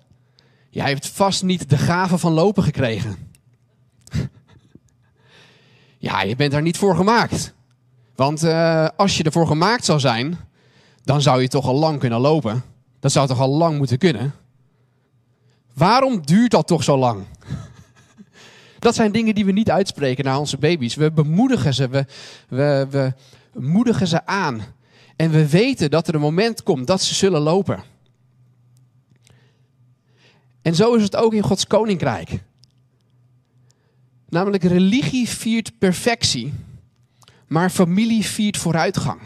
jij 0.70 0.90
hebt 0.90 1.08
vast 1.08 1.44
niet 1.44 1.70
de 1.70 1.78
gave 1.78 2.18
van 2.18 2.32
lopen 2.32 2.64
gekregen. 2.64 3.32
ja, 6.08 6.22
je 6.22 6.36
bent 6.36 6.52
daar 6.52 6.62
niet 6.62 6.78
voor 6.78 6.96
gemaakt. 6.96 7.54
Want 8.16 8.44
uh, 8.44 8.88
als 8.96 9.18
je 9.18 9.24
ervoor 9.24 9.48
gemaakt 9.48 9.86
zou 9.86 10.00
zijn, 10.00 10.38
dan 11.08 11.22
zou 11.22 11.42
je 11.42 11.48
toch 11.48 11.66
al 11.66 11.76
lang 11.76 12.00
kunnen 12.00 12.20
lopen. 12.20 12.64
Dat 13.00 13.12
zou 13.12 13.28
toch 13.28 13.40
al 13.40 13.50
lang 13.50 13.78
moeten 13.78 13.98
kunnen. 13.98 14.34
Waarom 15.74 16.26
duurt 16.26 16.52
dat 16.52 16.68
toch 16.68 16.84
zo 16.84 16.98
lang? 16.98 17.24
Dat 18.80 18.96
zijn 18.96 19.12
dingen 19.12 19.36
die 19.36 19.46
we 19.46 19.52
niet 19.52 19.72
uitspreken 19.72 20.26
naar 20.26 20.40
onze 20.40 20.58
baby's. 20.58 20.96
We 20.96 21.12
bemoedigen 21.12 21.74
ze, 21.74 21.90
we, 21.90 22.06
we, 22.48 22.88
we 22.90 23.14
moedigen 23.54 24.08
ze 24.08 24.26
aan. 24.26 24.62
En 25.16 25.32
we 25.32 25.50
weten 25.50 25.92
dat 25.92 26.08
er 26.08 26.16
een 26.16 26.22
moment 26.22 26.64
komt 26.64 26.88
dat 26.88 27.02
ze 27.02 27.16
zullen 27.16 27.42
lopen. 27.42 27.84
En 30.62 30.76
zo 30.76 30.94
is 30.94 31.04
het 31.04 31.16
ook 31.16 31.34
in 31.34 31.44
Gods 31.44 31.68
koninkrijk. 31.68 32.44
Namelijk 34.30 34.64
religie 34.64 35.30
viert 35.30 35.78
perfectie, 35.78 36.54
maar 37.48 37.70
familie 37.70 38.26
viert 38.26 38.58
vooruitgang. 38.58 39.20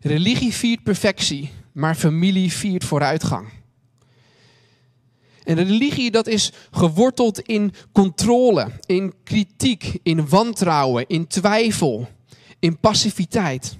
Religie 0.00 0.52
viert 0.52 0.82
perfectie, 0.82 1.50
maar 1.72 1.94
familie 1.94 2.52
viert 2.52 2.84
vooruitgang. 2.84 3.48
En 5.44 5.54
religie 5.54 6.10
dat 6.10 6.26
is 6.26 6.52
geworteld 6.70 7.40
in 7.40 7.72
controle, 7.92 8.70
in 8.86 9.14
kritiek, 9.24 9.98
in 10.02 10.28
wantrouwen, 10.28 11.06
in 11.06 11.26
twijfel, 11.26 12.08
in 12.58 12.78
passiviteit. 12.78 13.76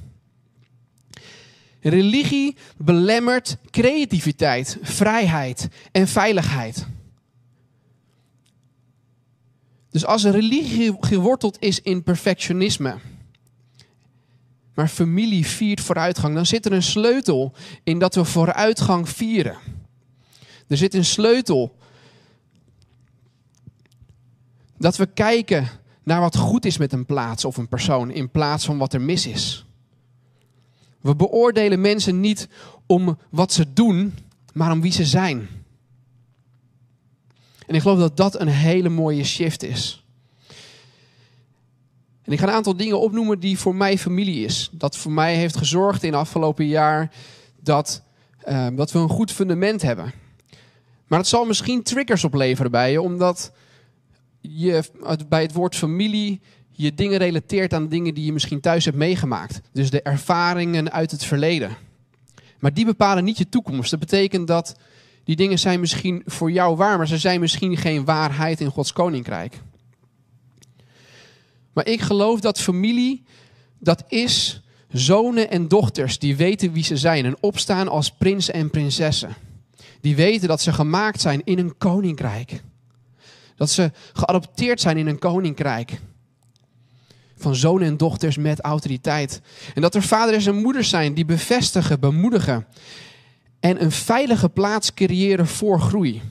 Religie 1.81 2.57
belemmert 2.77 3.57
creativiteit, 3.71 4.79
vrijheid 4.83 5.69
en 5.93 6.09
veiligheid. 6.09 6.87
Dus 9.91 10.05
als 10.07 10.25
religie 10.25 10.97
geworteld 11.01 11.57
is 11.61 11.81
in 11.81 12.03
perfectionisme, 12.03 12.99
maar 14.81 14.89
familie 14.89 15.47
viert 15.47 15.81
vooruitgang, 15.81 16.35
dan 16.35 16.47
zit 16.47 16.67
er 16.67 16.73
een 16.73 16.83
sleutel 16.83 17.53
in 17.85 17.99
dat 17.99 18.15
we 18.15 18.25
vooruitgang 18.25 19.09
vieren. 19.09 19.57
Er 20.69 20.77
zit 20.77 20.95
een 20.95 21.05
sleutel. 21.05 21.77
Dat 24.79 24.97
we 24.97 25.07
kijken 25.07 25.69
naar 26.03 26.21
wat 26.21 26.37
goed 26.37 26.65
is 26.65 26.79
met 26.79 26.93
een 26.93 27.07
plaats 27.07 27.45
of 27.45 27.57
een 27.57 27.69
persoon 27.69 28.11
in 28.11 28.31
plaats 28.31 28.65
van 28.65 28.79
wat 28.79 28.93
er 28.93 29.01
mis 29.01 29.27
is. 29.27 29.65
We 31.01 31.17
beoordelen 31.17 31.81
mensen 31.81 32.21
niet 32.21 32.49
om 32.87 33.19
wat 33.31 33.53
ze 33.53 33.73
doen, 33.73 34.15
maar 34.53 34.73
om 34.73 34.81
wie 34.81 34.93
ze 34.93 35.05
zijn. 35.05 35.49
En 37.67 37.75
ik 37.75 37.81
geloof 37.81 37.99
dat 37.99 38.17
dat 38.17 38.41
een 38.41 38.49
hele 38.49 38.89
mooie 38.89 39.25
shift 39.25 39.63
is. 39.63 40.05
En 42.23 42.33
ik 42.33 42.39
ga 42.39 42.47
een 42.47 42.55
aantal 42.55 42.77
dingen 42.77 43.01
opnoemen 43.01 43.41
die 43.41 43.59
voor 43.59 43.75
mij 43.75 43.99
familie 43.99 44.45
is. 44.45 44.71
Dat 44.73 44.97
voor 44.97 45.13
mij 45.13 45.35
heeft 45.35 45.57
gezorgd 45.57 46.03
in 46.03 46.13
het 46.13 46.21
afgelopen 46.21 46.67
jaar 46.67 47.11
dat, 47.61 48.03
uh, 48.49 48.67
dat 48.73 48.93
we 48.93 48.99
een 48.99 49.09
goed 49.09 49.33
fundament 49.33 49.83
hebben. 49.83 50.13
Maar 51.07 51.19
het 51.19 51.29
zal 51.29 51.45
misschien 51.45 51.83
triggers 51.83 52.25
opleveren 52.25 52.71
bij 52.71 52.91
je, 52.91 53.03
omdat 53.03 53.53
je 54.41 54.85
bij 55.29 55.43
het 55.43 55.53
woord 55.53 55.77
familie 55.77 56.41
je 56.71 56.95
dingen 56.95 57.19
relateert 57.19 57.75
aan 57.75 57.89
dingen 57.89 58.15
die 58.15 58.25
je 58.25 58.33
misschien 58.33 58.61
thuis 58.61 58.85
hebt 58.85 58.97
meegemaakt. 58.97 59.61
Dus 59.73 59.91
de 59.91 60.03
ervaringen 60.03 60.93
uit 60.93 61.11
het 61.11 61.25
verleden. 61.25 61.77
Maar 62.59 62.75
die 62.75 62.85
bepalen 62.85 63.25
niet 63.25 63.39
je 63.39 63.49
toekomst. 63.49 63.91
Dat 63.91 64.01
betekent 64.01 64.47
dat 64.47 64.77
die 65.25 65.37
dingen 65.37 65.59
zijn 65.59 65.81
misschien 65.81 66.23
voor 66.27 66.51
jou 66.51 66.77
waar, 66.77 66.97
maar 66.97 67.09
ze 67.09 67.19
zijn 67.19 67.41
misschien 67.41 67.77
geen 67.77 68.05
waarheid 68.05 68.61
in 68.61 68.71
Gods 68.71 68.93
koninkrijk. 68.93 69.61
Maar 71.73 71.87
ik 71.87 72.01
geloof 72.01 72.41
dat 72.41 72.61
familie, 72.61 73.25
dat 73.79 74.05
is 74.09 74.63
zonen 74.93 75.51
en 75.51 75.69
dochters 75.69 76.19
die 76.19 76.37
weten 76.37 76.73
wie 76.73 76.85
ze 76.85 76.97
zijn 76.97 77.25
en 77.25 77.37
opstaan 77.41 77.89
als 77.89 78.11
prins 78.11 78.51
en 78.51 78.71
prinsessen. 78.71 79.35
Die 80.01 80.17
weten 80.17 80.49
dat 80.49 80.61
ze 80.61 80.73
gemaakt 80.73 81.21
zijn 81.21 81.41
in 81.45 81.59
een 81.59 81.77
koninkrijk. 81.79 82.63
Dat 83.57 83.71
ze 83.71 83.91
geadopteerd 84.13 84.81
zijn 84.81 84.97
in 84.97 85.07
een 85.07 85.19
koninkrijk. 85.19 86.01
Van 87.37 87.55
zonen 87.55 87.87
en 87.87 87.97
dochters 87.97 88.37
met 88.37 88.61
autoriteit. 88.61 89.41
En 89.75 89.83
dat 89.83 89.95
er 89.95 90.03
vaders 90.03 90.47
en 90.47 90.55
moeders 90.55 90.89
zijn 90.89 91.15
die 91.15 91.25
bevestigen, 91.25 92.01
bemoedigen. 92.01 92.67
En 93.61 93.83
een 93.83 93.93
veilige 93.93 94.49
plaats 94.49 94.95
creëren 94.95 95.47
voor 95.47 95.81
groei. 95.81 96.23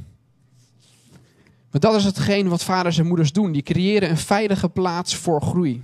Maar 1.72 1.82
dat 1.82 1.96
is 1.96 2.04
hetgeen 2.04 2.48
wat 2.48 2.64
vaders 2.64 2.98
en 2.98 3.08
moeders 3.08 3.32
doen. 3.32 3.52
Die 3.52 3.62
creëren 3.62 4.10
een 4.10 4.18
veilige 4.18 4.70
plaats 4.70 5.16
voor 5.16 5.42
groei. 5.42 5.84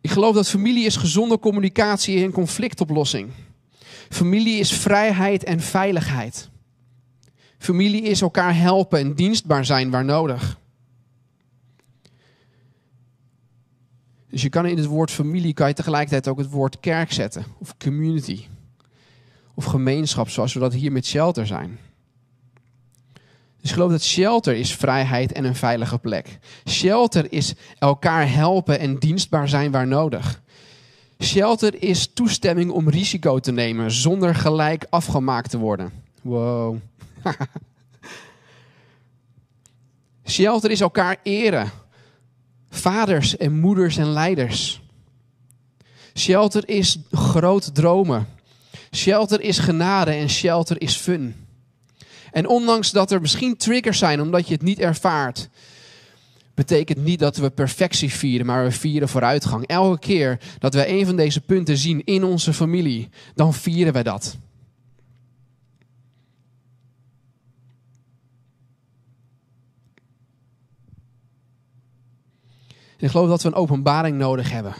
Ik 0.00 0.10
geloof 0.10 0.34
dat 0.34 0.48
familie 0.48 0.86
is 0.86 0.96
gezonde 0.96 1.38
communicatie 1.38 2.24
en 2.24 2.32
conflictoplossing. 2.32 3.30
Familie 4.08 4.58
is 4.58 4.72
vrijheid 4.72 5.44
en 5.44 5.60
veiligheid. 5.60 6.48
Familie 7.58 8.02
is 8.02 8.20
elkaar 8.20 8.56
helpen 8.56 8.98
en 8.98 9.14
dienstbaar 9.14 9.64
zijn 9.64 9.90
waar 9.90 10.04
nodig. 10.04 10.58
Dus 14.30 14.42
je 14.42 14.48
kan 14.48 14.66
in 14.66 14.76
het 14.76 14.86
woord 14.86 15.10
familie 15.10 15.54
kan 15.54 15.68
je 15.68 15.74
tegelijkertijd 15.74 16.28
ook 16.28 16.38
het 16.38 16.50
woord 16.50 16.80
kerk 16.80 17.12
zetten. 17.12 17.44
Of 17.58 17.76
community. 17.76 18.46
Of 19.54 19.64
gemeenschap, 19.64 20.28
zoals 20.28 20.54
we 20.54 20.60
dat 20.60 20.72
hier 20.72 20.92
met 20.92 21.06
shelter 21.06 21.46
zijn. 21.46 21.78
Dus 23.60 23.70
ik 23.70 23.74
geloof 23.74 23.90
dat 23.90 24.02
shelter 24.02 24.54
is 24.54 24.74
vrijheid 24.74 25.32
en 25.32 25.44
een 25.44 25.54
veilige 25.54 25.98
plek. 25.98 26.38
Shelter 26.68 27.32
is 27.32 27.54
elkaar 27.78 28.32
helpen 28.32 28.78
en 28.78 28.98
dienstbaar 28.98 29.48
zijn 29.48 29.70
waar 29.70 29.86
nodig. 29.86 30.40
Shelter 31.22 31.82
is 31.82 32.10
toestemming 32.14 32.70
om 32.70 32.88
risico 32.88 33.38
te 33.38 33.52
nemen 33.52 33.90
zonder 33.90 34.34
gelijk 34.34 34.86
afgemaakt 34.90 35.50
te 35.50 35.58
worden. 35.58 35.92
Wow. 36.22 36.76
Shelter 40.24 40.70
is 40.70 40.80
elkaar 40.80 41.16
eren. 41.22 41.70
Vaders 42.70 43.36
en 43.36 43.58
moeders 43.60 43.96
en 43.96 44.12
leiders. 44.12 44.80
Shelter 46.14 46.68
is 46.68 46.98
groot 47.10 47.74
dromen. 47.74 48.26
Shelter 48.94 49.40
is 49.40 49.58
genade 49.58 50.10
en 50.10 50.30
shelter 50.30 50.80
is 50.80 50.96
fun. 50.96 51.47
En 52.32 52.48
ondanks 52.48 52.90
dat 52.90 53.10
er 53.10 53.20
misschien 53.20 53.56
triggers 53.56 53.98
zijn 53.98 54.20
omdat 54.20 54.46
je 54.46 54.52
het 54.52 54.62
niet 54.62 54.78
ervaart, 54.78 55.48
betekent 56.54 57.04
niet 57.04 57.18
dat 57.18 57.36
we 57.36 57.50
perfectie 57.50 58.12
vieren, 58.12 58.46
maar 58.46 58.64
we 58.64 58.70
vieren 58.70 59.08
vooruitgang. 59.08 59.66
Elke 59.66 59.98
keer 59.98 60.38
dat 60.58 60.74
we 60.74 60.88
een 60.88 61.06
van 61.06 61.16
deze 61.16 61.40
punten 61.40 61.76
zien 61.76 62.04
in 62.04 62.24
onze 62.24 62.52
familie, 62.52 63.08
dan 63.34 63.54
vieren 63.54 63.92
we 63.92 64.02
dat. 64.02 64.36
Ik 72.98 73.10
geloof 73.10 73.28
dat 73.28 73.42
we 73.42 73.48
een 73.48 73.54
openbaring 73.54 74.18
nodig 74.18 74.50
hebben. 74.50 74.74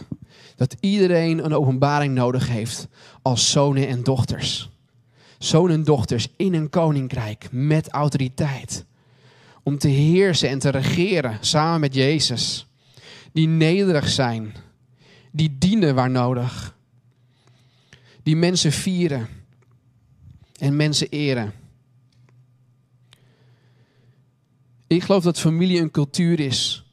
Dat 0.55 0.75
iedereen 0.79 1.45
een 1.45 1.53
openbaring 1.53 2.15
nodig 2.15 2.47
heeft 2.47 2.87
als 3.21 3.51
zonen 3.51 3.87
en 3.87 4.03
dochters. 4.03 4.69
Zonen 5.39 5.75
en 5.75 5.83
dochters 5.83 6.27
in 6.35 6.53
een 6.53 6.69
koninkrijk 6.69 7.47
met 7.51 7.89
autoriteit 7.89 8.85
om 9.63 9.77
te 9.77 9.87
heersen 9.87 10.49
en 10.49 10.59
te 10.59 10.69
regeren 10.69 11.37
samen 11.41 11.79
met 11.79 11.93
Jezus. 11.93 12.67
Die 13.31 13.47
nederig 13.47 14.09
zijn, 14.09 14.53
die 15.31 15.57
dienen 15.57 15.95
waar 15.95 16.09
nodig, 16.09 16.75
die 18.23 18.35
mensen 18.35 18.71
vieren 18.71 19.27
en 20.57 20.75
mensen 20.75 21.09
eren. 21.09 21.53
Ik 24.87 25.03
geloof 25.03 25.23
dat 25.23 25.39
familie 25.39 25.79
een 25.79 25.91
cultuur 25.91 26.39
is 26.39 26.83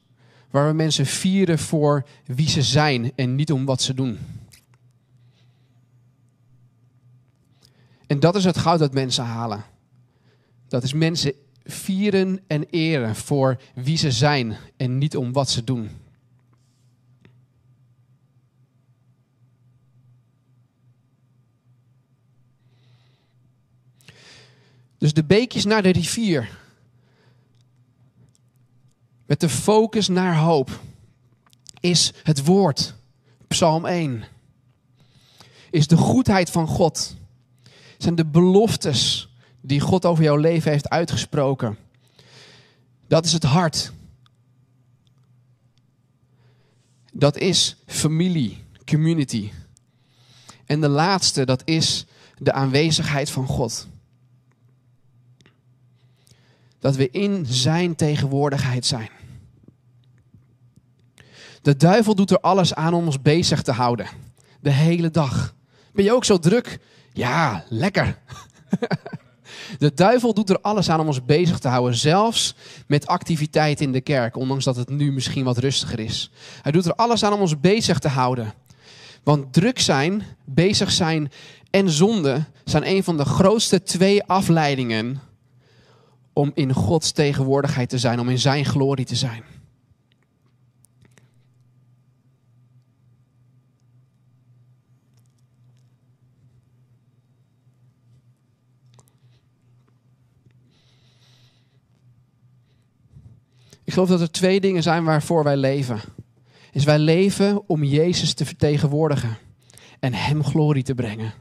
waar 0.49 0.67
we 0.67 0.73
mensen 0.73 1.05
vieren 1.05 1.59
voor 1.59 2.07
wie 2.25 2.49
ze 2.49 2.61
zijn 2.61 3.11
en 3.15 3.35
niet 3.35 3.51
om 3.51 3.65
wat 3.65 3.81
ze 3.81 3.93
doen. 3.93 4.17
En 8.07 8.19
dat 8.19 8.35
is 8.35 8.43
het 8.43 8.57
goud 8.57 8.79
dat 8.79 8.93
mensen 8.93 9.23
halen. 9.23 9.63
Dat 10.67 10.83
is 10.83 10.93
mensen 10.93 11.33
vieren 11.63 12.39
en 12.47 12.69
eren 12.69 13.15
voor 13.15 13.61
wie 13.75 13.97
ze 13.97 14.11
zijn 14.11 14.57
en 14.77 14.97
niet 14.97 15.17
om 15.17 15.31
wat 15.31 15.49
ze 15.49 15.63
doen. 15.63 15.89
Dus 24.97 25.13
de 25.13 25.23
beekjes 25.23 25.65
naar 25.65 25.81
de 25.81 25.89
rivier. 25.89 26.57
Met 29.25 29.39
de 29.39 29.49
focus 29.49 30.07
naar 30.07 30.37
hoop. 30.37 30.79
Is 31.79 32.13
het 32.23 32.45
woord. 32.45 32.95
Psalm 33.47 33.85
1. 33.85 34.23
Is 35.69 35.87
de 35.87 35.97
goedheid 35.97 36.49
van 36.49 36.67
God. 36.67 37.16
Zijn 37.97 38.15
de 38.15 38.25
beloftes 38.25 39.29
die 39.61 39.79
God 39.79 40.05
over 40.05 40.23
jouw 40.23 40.35
leven 40.35 40.71
heeft 40.71 40.89
uitgesproken. 40.89 41.77
Dat 43.07 43.25
is 43.25 43.33
het 43.33 43.43
hart. 43.43 43.91
Dat 47.13 47.37
is 47.37 47.77
familie, 47.85 48.63
community. 48.85 49.51
En 50.65 50.81
de 50.81 50.87
laatste, 50.87 51.45
dat 51.45 51.61
is 51.65 52.05
de 52.37 52.53
aanwezigheid 52.53 53.29
van 53.29 53.45
God. 53.47 53.87
Dat 56.79 56.95
we 56.95 57.09
in 57.09 57.45
Zijn 57.45 57.95
tegenwoordigheid 57.95 58.85
zijn. 58.85 59.09
De 61.61 61.75
duivel 61.75 62.15
doet 62.15 62.31
er 62.31 62.39
alles 62.39 62.73
aan 62.73 62.93
om 62.93 63.05
ons 63.05 63.21
bezig 63.21 63.61
te 63.61 63.71
houden. 63.71 64.07
De 64.61 64.71
hele 64.71 65.09
dag. 65.09 65.55
Ben 65.93 66.03
je 66.03 66.13
ook 66.13 66.25
zo 66.25 66.37
druk? 66.37 66.79
Ja, 67.17 67.63
lekker. 67.69 68.17
De 69.79 69.93
duivel 69.93 70.33
doet 70.33 70.49
er 70.49 70.61
alles 70.61 70.89
aan 70.89 70.99
om 70.99 71.07
ons 71.07 71.25
bezig 71.25 71.59
te 71.59 71.67
houden, 71.67 71.97
zelfs 71.97 72.55
met 72.87 73.07
activiteit 73.07 73.81
in 73.81 73.91
de 73.91 74.01
kerk, 74.01 74.35
ondanks 74.35 74.63
dat 74.63 74.75
het 74.75 74.89
nu 74.89 75.11
misschien 75.11 75.43
wat 75.43 75.57
rustiger 75.57 75.99
is. 75.99 76.31
Hij 76.61 76.71
doet 76.71 76.85
er 76.85 76.95
alles 76.95 77.23
aan 77.23 77.33
om 77.33 77.39
ons 77.39 77.59
bezig 77.59 77.99
te 77.99 78.07
houden. 78.07 78.53
Want 79.23 79.53
druk 79.53 79.79
zijn, 79.79 80.23
bezig 80.45 80.91
zijn 80.91 81.31
en 81.69 81.89
zonde 81.89 82.43
zijn 82.63 82.87
een 82.87 83.03
van 83.03 83.17
de 83.17 83.25
grootste 83.25 83.83
twee 83.83 84.23
afleidingen 84.23 85.21
om 86.33 86.51
in 86.53 86.73
Gods 86.73 87.11
tegenwoordigheid 87.11 87.89
te 87.89 87.97
zijn, 87.97 88.19
om 88.19 88.29
in 88.29 88.39
Zijn 88.39 88.65
glorie 88.65 89.05
te 89.05 89.15
zijn. 89.15 89.43
Ik 103.87 103.93
geloof 103.93 104.09
dat 104.09 104.21
er 104.21 104.31
twee 104.31 104.59
dingen 104.59 104.83
zijn 104.83 105.03
waarvoor 105.03 105.43
wij 105.43 105.57
leven. 105.57 105.99
Is 106.71 106.83
wij 106.83 106.99
leven 106.99 107.69
om 107.69 107.83
Jezus 107.83 108.33
te 108.33 108.45
vertegenwoordigen 108.45 109.37
en 109.99 110.13
Hem 110.13 110.43
glorie 110.43 110.83
te 110.83 110.95
brengen. 110.95 111.33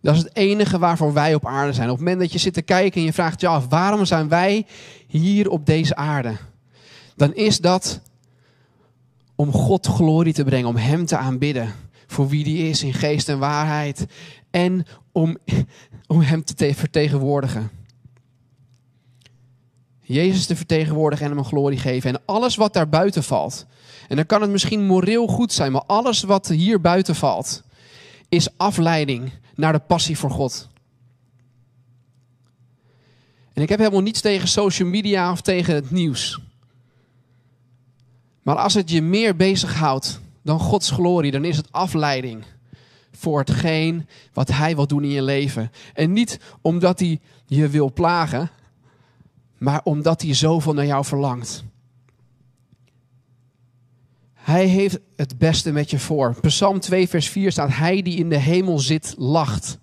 Dat 0.00 0.14
is 0.14 0.22
het 0.22 0.36
enige 0.36 0.78
waarvoor 0.78 1.12
wij 1.12 1.34
op 1.34 1.46
aarde 1.46 1.72
zijn. 1.72 1.88
Op 1.88 1.96
het 1.96 2.04
moment 2.04 2.20
dat 2.20 2.32
je 2.32 2.38
zit 2.38 2.54
te 2.54 2.62
kijken 2.62 3.00
en 3.00 3.06
je 3.06 3.12
vraagt 3.12 3.40
je 3.40 3.46
af, 3.46 3.66
waarom 3.68 4.04
zijn 4.04 4.28
wij 4.28 4.66
hier 5.06 5.50
op 5.50 5.66
deze 5.66 5.96
aarde? 5.96 6.36
Dan 7.16 7.34
is 7.34 7.58
dat 7.58 8.00
om 9.34 9.52
God 9.52 9.86
glorie 9.86 10.32
te 10.32 10.44
brengen, 10.44 10.68
om 10.68 10.76
Hem 10.76 11.06
te 11.06 11.16
aanbidden. 11.16 11.72
Voor 12.06 12.28
wie 12.28 12.44
die 12.44 12.68
is 12.68 12.82
in 12.82 12.94
geest 12.94 13.28
en 13.28 13.38
waarheid. 13.38 14.06
En 14.50 14.86
om, 15.12 15.38
om 16.06 16.20
Hem 16.20 16.44
te 16.44 16.74
vertegenwoordigen. 16.74 17.70
Jezus 20.12 20.46
te 20.46 20.56
vertegenwoordigen 20.56 21.24
en 21.24 21.30
hem 21.30 21.40
een 21.40 21.44
glorie 21.44 21.78
geven. 21.78 22.10
En 22.10 22.22
alles 22.24 22.56
wat 22.56 22.72
daar 22.72 22.88
buiten 22.88 23.22
valt. 23.22 23.66
En 24.08 24.16
dan 24.16 24.26
kan 24.26 24.40
het 24.40 24.50
misschien 24.50 24.86
moreel 24.86 25.26
goed 25.26 25.52
zijn, 25.52 25.72
maar 25.72 25.84
alles 25.86 26.22
wat 26.22 26.48
hier 26.48 26.80
buiten 26.80 27.14
valt, 27.14 27.62
is 28.28 28.48
afleiding 28.56 29.32
naar 29.54 29.72
de 29.72 29.78
passie 29.78 30.18
voor 30.18 30.30
God. 30.30 30.68
En 33.52 33.62
ik 33.62 33.68
heb 33.68 33.78
helemaal 33.78 34.00
niets 34.00 34.20
tegen 34.20 34.48
social 34.48 34.88
media 34.88 35.30
of 35.30 35.40
tegen 35.40 35.74
het 35.74 35.90
nieuws. 35.90 36.40
Maar 38.42 38.56
als 38.56 38.74
het 38.74 38.90
je 38.90 39.02
meer 39.02 39.36
bezighoudt 39.36 40.20
dan 40.42 40.60
Gods 40.60 40.90
glorie, 40.90 41.30
dan 41.30 41.44
is 41.44 41.56
het 41.56 41.72
afleiding 41.72 42.44
voor 43.12 43.38
hetgeen 43.38 44.08
wat 44.32 44.48
Hij 44.48 44.74
wil 44.74 44.86
doen 44.86 45.04
in 45.04 45.10
je 45.10 45.22
leven. 45.22 45.72
En 45.94 46.12
niet 46.12 46.40
omdat 46.60 46.98
Hij 47.00 47.20
je 47.46 47.68
wil 47.68 47.92
plagen, 47.92 48.50
maar 49.62 49.80
omdat 49.84 50.22
hij 50.22 50.34
zoveel 50.34 50.72
naar 50.72 50.86
jou 50.86 51.04
verlangt. 51.04 51.64
Hij 54.34 54.66
heeft 54.66 54.98
het 55.16 55.38
beste 55.38 55.72
met 55.72 55.90
je 55.90 55.98
voor. 55.98 56.40
Psalm 56.40 56.80
2, 56.80 57.08
vers 57.08 57.28
4 57.28 57.52
staat: 57.52 57.68
Hij 57.74 58.02
die 58.02 58.16
in 58.16 58.28
de 58.28 58.38
hemel 58.38 58.78
zit, 58.78 59.14
lacht. 59.18 59.78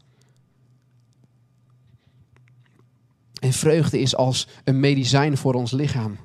En 3.39 3.54
vreugde 3.54 4.00
is 4.00 4.15
als 4.15 4.48
een 4.63 4.80
medicijn 4.80 5.38
voor 5.38 5.54
ons 5.54 5.72
lichaam. 5.72 6.18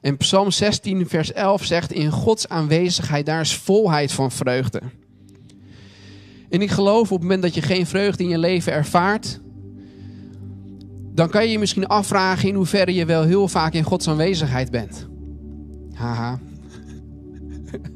En 0.00 0.16
Psalm 0.16 0.50
16, 0.50 1.08
vers 1.08 1.32
11 1.32 1.64
zegt: 1.64 1.92
In 1.92 2.10
Gods 2.10 2.48
aanwezigheid, 2.48 3.26
daar 3.26 3.40
is 3.40 3.56
volheid 3.56 4.12
van 4.12 4.30
vreugde. 4.30 4.82
En 6.48 6.62
ik 6.62 6.70
geloof 6.70 7.12
op 7.12 7.18
het 7.18 7.20
moment 7.20 7.42
dat 7.42 7.54
je 7.54 7.62
geen 7.62 7.86
vreugde 7.86 8.22
in 8.22 8.28
je 8.28 8.38
leven 8.38 8.72
ervaart, 8.72 9.40
dan 11.18 11.28
kan 11.28 11.44
je 11.44 11.50
je 11.50 11.58
misschien 11.58 11.86
afvragen 11.86 12.48
in 12.48 12.54
hoeverre 12.54 12.94
je 12.94 13.04
wel 13.04 13.22
heel 13.22 13.48
vaak 13.48 13.72
in 13.72 13.82
Gods 13.82 14.08
aanwezigheid 14.08 14.70
bent. 14.70 15.08
Haha. 15.94 16.38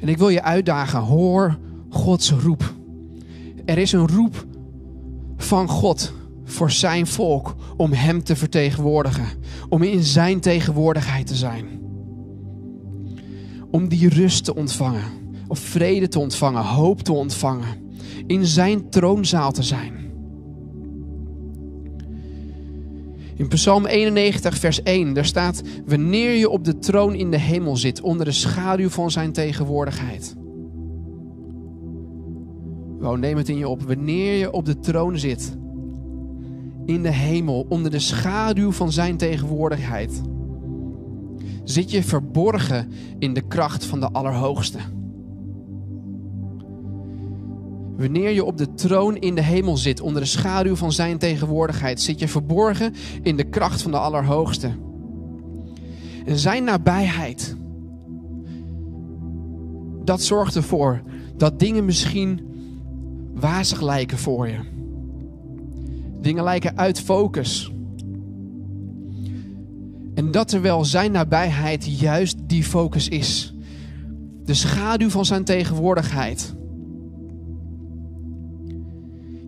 En 0.00 0.08
ik 0.10 0.18
wil 0.18 0.28
je 0.28 0.42
uitdagen, 0.42 1.00
hoor 1.00 1.58
Gods 1.88 2.30
roep. 2.30 2.74
Er 3.64 3.78
is 3.78 3.92
een 3.92 4.08
roep 4.08 4.46
van 5.36 5.68
God 5.68 6.12
voor 6.44 6.70
zijn 6.70 7.06
volk 7.06 7.54
om 7.76 7.92
Hem 7.92 8.22
te 8.24 8.36
vertegenwoordigen. 8.36 9.26
Om 9.68 9.82
in 9.82 10.02
Zijn 10.02 10.40
tegenwoordigheid 10.40 11.26
te 11.26 11.34
zijn. 11.34 11.66
Om 13.70 13.88
die 13.88 14.08
rust 14.08 14.44
te 14.44 14.54
ontvangen 14.54 15.23
vrede 15.56 16.08
te 16.08 16.18
ontvangen, 16.18 16.62
hoop 16.62 17.00
te 17.00 17.12
ontvangen, 17.12 17.92
in 18.26 18.46
zijn 18.46 18.90
troonzaal 18.90 19.52
te 19.52 19.62
zijn. 19.62 20.04
In 23.36 23.48
Psalm 23.48 23.86
91, 23.86 24.58
vers 24.58 24.82
1, 24.82 25.14
daar 25.14 25.24
staat: 25.24 25.62
Wanneer 25.86 26.30
je 26.30 26.48
op 26.48 26.64
de 26.64 26.78
troon 26.78 27.14
in 27.14 27.30
de 27.30 27.38
hemel 27.38 27.76
zit, 27.76 28.00
onder 28.00 28.24
de 28.24 28.32
schaduw 28.32 28.88
van 28.88 29.10
zijn 29.10 29.32
tegenwoordigheid. 29.32 30.36
Wow, 32.98 33.18
neem 33.18 33.36
het 33.36 33.48
in 33.48 33.58
je 33.58 33.68
op. 33.68 33.82
Wanneer 33.82 34.38
je 34.38 34.52
op 34.52 34.64
de 34.64 34.78
troon 34.78 35.18
zit, 35.18 35.56
in 36.86 37.02
de 37.02 37.12
hemel, 37.12 37.66
onder 37.68 37.90
de 37.90 37.98
schaduw 37.98 38.72
van 38.72 38.92
zijn 38.92 39.16
tegenwoordigheid, 39.16 40.22
zit 41.64 41.90
je 41.90 42.02
verborgen 42.02 42.88
in 43.18 43.34
de 43.34 43.46
kracht 43.46 43.84
van 43.84 44.00
de 44.00 44.08
Allerhoogste. 44.12 44.78
Wanneer 47.96 48.30
je 48.30 48.44
op 48.44 48.56
de 48.56 48.74
troon 48.74 49.16
in 49.16 49.34
de 49.34 49.42
hemel 49.42 49.76
zit, 49.76 50.00
onder 50.00 50.22
de 50.22 50.28
schaduw 50.28 50.76
van 50.76 50.92
zijn 50.92 51.18
tegenwoordigheid, 51.18 52.00
zit 52.00 52.18
je 52.18 52.28
verborgen 52.28 52.94
in 53.22 53.36
de 53.36 53.44
kracht 53.44 53.82
van 53.82 53.90
de 53.90 53.98
Allerhoogste. 53.98 54.70
En 56.24 56.38
zijn 56.38 56.64
nabijheid, 56.64 57.56
dat 60.04 60.22
zorgt 60.22 60.56
ervoor 60.56 61.02
dat 61.36 61.58
dingen 61.58 61.84
misschien 61.84 62.40
wazig 63.34 63.80
lijken 63.80 64.18
voor 64.18 64.48
je. 64.48 64.58
Dingen 66.20 66.44
lijken 66.44 66.76
uit 66.76 67.00
focus. 67.00 67.72
En 70.14 70.30
dat 70.30 70.48
terwijl 70.48 70.84
zijn 70.84 71.12
nabijheid 71.12 71.98
juist 72.00 72.36
die 72.46 72.64
focus 72.64 73.08
is. 73.08 73.54
De 74.44 74.54
schaduw 74.54 75.08
van 75.08 75.24
zijn 75.24 75.44
tegenwoordigheid 75.44 76.54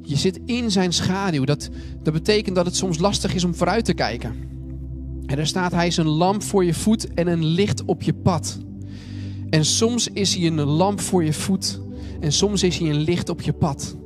je 0.09 0.17
zit 0.17 0.41
in 0.45 0.71
zijn 0.71 0.93
schaduw. 0.93 1.45
Dat, 1.45 1.69
dat 2.03 2.13
betekent 2.13 2.57
dat 2.57 2.67
het 2.67 2.77
soms 2.77 2.99
lastig 2.99 3.35
is 3.35 3.45
om 3.45 3.55
vooruit 3.55 3.85
te 3.85 3.95
kijken. 3.95 4.35
En 5.27 5.39
er 5.39 5.47
staat, 5.47 5.73
hij 5.73 5.87
is 5.87 5.97
een 5.97 6.09
lamp 6.09 6.43
voor 6.43 6.65
je 6.65 6.75
voet 6.75 7.15
en 7.15 7.27
een 7.27 7.45
licht 7.45 7.85
op 7.85 8.03
je 8.03 8.15
pad. 8.15 8.59
En 9.51 9.65
soms 9.65 10.09
is 10.09 10.35
hij 10.35 10.47
een 10.47 10.61
lamp 10.61 11.01
voor 11.01 11.25
je 11.25 11.33
voet 11.33 11.81
en 12.21 12.33
soms 12.33 12.63
is 12.63 12.79
hij 12.79 12.89
een 12.89 13.01
licht 13.01 13.29
op 13.29 13.41
je 13.41 13.53
pad. 13.53 13.97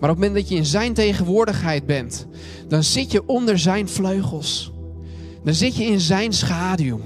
Maar 0.00 0.10
op 0.10 0.16
het 0.16 0.26
moment 0.26 0.34
dat 0.34 0.48
je 0.48 0.54
in 0.54 0.66
zijn 0.66 0.94
tegenwoordigheid 0.94 1.86
bent, 1.86 2.26
dan 2.68 2.84
zit 2.84 3.12
je 3.12 3.26
onder 3.26 3.58
zijn 3.58 3.88
vleugels. 3.88 4.72
Dan 5.44 5.54
zit 5.54 5.76
je 5.76 5.84
in 5.84 6.00
zijn 6.00 6.32
schaduw. 6.32 7.00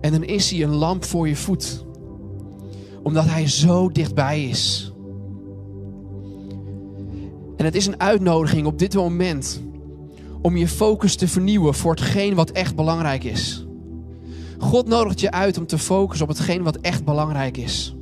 En 0.00 0.12
dan 0.12 0.24
is 0.24 0.50
hij 0.50 0.62
een 0.62 0.74
lamp 0.74 1.04
voor 1.04 1.28
je 1.28 1.36
voet 1.36 1.84
omdat 3.08 3.24
Hij 3.24 3.48
zo 3.48 3.88
dichtbij 3.88 4.44
is. 4.44 4.92
En 7.56 7.64
het 7.64 7.74
is 7.74 7.86
een 7.86 8.00
uitnodiging 8.00 8.66
op 8.66 8.78
dit 8.78 8.94
moment 8.94 9.62
om 10.42 10.56
je 10.56 10.68
focus 10.68 11.16
te 11.16 11.28
vernieuwen 11.28 11.74
voor 11.74 11.90
hetgeen 11.90 12.34
wat 12.34 12.50
echt 12.50 12.76
belangrijk 12.76 13.24
is. 13.24 13.66
God 14.58 14.88
nodigt 14.88 15.20
je 15.20 15.30
uit 15.30 15.58
om 15.58 15.66
te 15.66 15.78
focussen 15.78 16.28
op 16.28 16.36
hetgeen 16.36 16.62
wat 16.62 16.76
echt 16.76 17.04
belangrijk 17.04 17.56
is. 17.56 17.96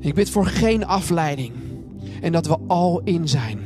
Ik 0.00 0.14
bid 0.14 0.30
voor 0.30 0.46
geen 0.46 0.86
afleiding 0.86 1.52
en 2.20 2.32
dat 2.32 2.46
we 2.46 2.58
al 2.66 3.00
in 3.04 3.28
zijn. 3.28 3.58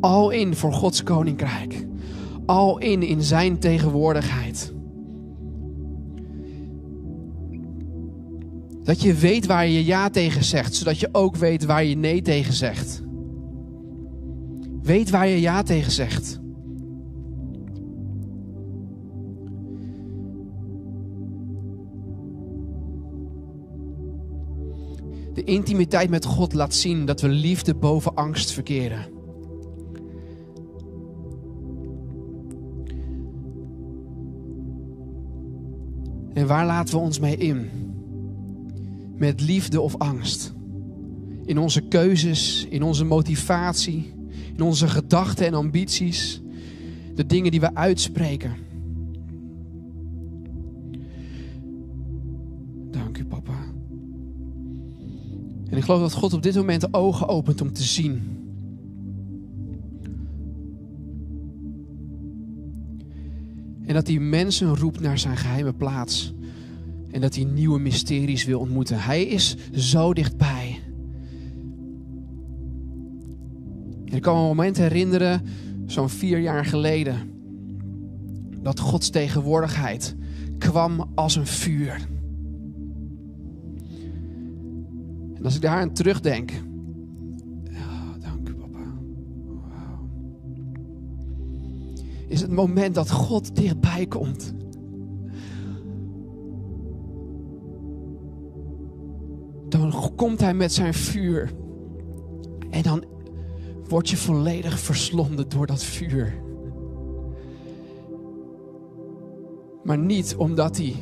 Al 0.00 0.30
in 0.30 0.56
voor 0.56 0.72
Gods 0.72 1.02
koninkrijk. 1.02 1.86
Al 2.46 2.78
in 2.78 3.02
in 3.02 3.22
zijn 3.22 3.58
tegenwoordigheid. 3.58 4.72
Dat 8.82 9.02
je 9.02 9.14
weet 9.14 9.46
waar 9.46 9.66
je 9.66 9.84
ja 9.84 10.10
tegen 10.10 10.44
zegt, 10.44 10.74
zodat 10.74 11.00
je 11.00 11.08
ook 11.12 11.36
weet 11.36 11.64
waar 11.64 11.84
je 11.84 11.96
nee 11.96 12.22
tegen 12.22 12.52
zegt. 12.54 13.02
Weet 14.82 15.10
waar 15.10 15.28
je 15.28 15.40
ja 15.40 15.62
tegen 15.62 15.92
zegt. 15.92 16.40
De 25.34 25.44
intimiteit 25.44 26.10
met 26.10 26.24
God 26.24 26.52
laat 26.52 26.74
zien 26.74 27.04
dat 27.06 27.20
we 27.20 27.28
liefde 27.28 27.74
boven 27.74 28.14
angst 28.14 28.52
verkeren. 28.52 29.06
En 36.32 36.46
waar 36.46 36.66
laten 36.66 36.94
we 36.94 37.00
ons 37.00 37.18
mee 37.18 37.36
in? 37.36 37.81
Met 39.22 39.40
liefde 39.40 39.80
of 39.80 39.98
angst? 39.98 40.52
In 41.44 41.58
onze 41.58 41.80
keuzes, 41.80 42.66
in 42.70 42.82
onze 42.82 43.04
motivatie, 43.04 44.12
in 44.54 44.60
onze 44.60 44.88
gedachten 44.88 45.46
en 45.46 45.54
ambities, 45.54 46.40
de 47.14 47.26
dingen 47.26 47.50
die 47.50 47.60
we 47.60 47.74
uitspreken. 47.74 48.54
Dank 52.90 53.18
u, 53.18 53.24
papa. 53.24 53.64
En 55.68 55.76
ik 55.76 55.84
geloof 55.84 56.00
dat 56.00 56.12
God 56.12 56.32
op 56.32 56.42
dit 56.42 56.54
moment 56.54 56.80
de 56.80 56.88
ogen 56.90 57.28
opent 57.28 57.60
om 57.60 57.72
te 57.72 57.82
zien. 57.82 58.22
En 63.84 63.94
dat 63.94 64.06
hij 64.06 64.18
mensen 64.18 64.76
roept 64.76 65.00
naar 65.00 65.18
zijn 65.18 65.36
geheime 65.36 65.72
plaats. 65.72 66.34
En 67.12 67.20
dat 67.20 67.34
hij 67.34 67.44
nieuwe 67.44 67.78
mysteries 67.78 68.44
wil 68.44 68.60
ontmoeten. 68.60 68.98
Hij 68.98 69.22
is 69.22 69.56
zo 69.72 70.12
dichtbij. 70.12 70.80
En 74.04 74.18
ik 74.18 74.22
kan 74.22 74.34
me 74.34 74.40
een 74.40 74.46
moment 74.46 74.76
herinneren, 74.76 75.42
zo'n 75.86 76.08
vier 76.08 76.38
jaar 76.38 76.64
geleden, 76.64 77.30
dat 78.62 78.80
Gods 78.80 79.10
tegenwoordigheid 79.10 80.16
kwam 80.58 81.10
als 81.14 81.36
een 81.36 81.46
vuur. 81.46 82.08
En 85.34 85.44
als 85.44 85.54
ik 85.54 85.60
daar 85.60 85.80
aan 85.80 85.92
terugdenk. 85.92 86.52
Oh. 87.70 88.12
Is 92.28 92.40
het 92.40 92.50
moment 92.50 92.94
dat 92.94 93.10
God 93.10 93.56
dichtbij 93.56 94.06
komt. 94.06 94.54
Komt 100.22 100.40
hij 100.40 100.54
met 100.54 100.72
zijn 100.72 100.94
vuur. 100.94 101.50
En 102.70 102.82
dan 102.82 103.04
word 103.88 104.10
je 104.10 104.16
volledig 104.16 104.78
verslonden 104.78 105.48
door 105.48 105.66
dat 105.66 105.84
vuur. 105.84 106.34
Maar 109.82 109.98
niet 109.98 110.34
omdat 110.36 110.76
hij 110.76 110.94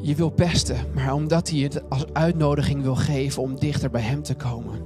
je 0.00 0.14
wil 0.14 0.30
pesten, 0.30 0.76
maar 0.94 1.14
omdat 1.14 1.50
hij 1.50 1.60
het 1.60 1.90
als 1.90 2.12
uitnodiging 2.12 2.82
wil 2.82 2.96
geven 2.96 3.42
om 3.42 3.58
dichter 3.58 3.90
bij 3.90 4.02
hem 4.02 4.22
te 4.22 4.34
komen. 4.34 4.80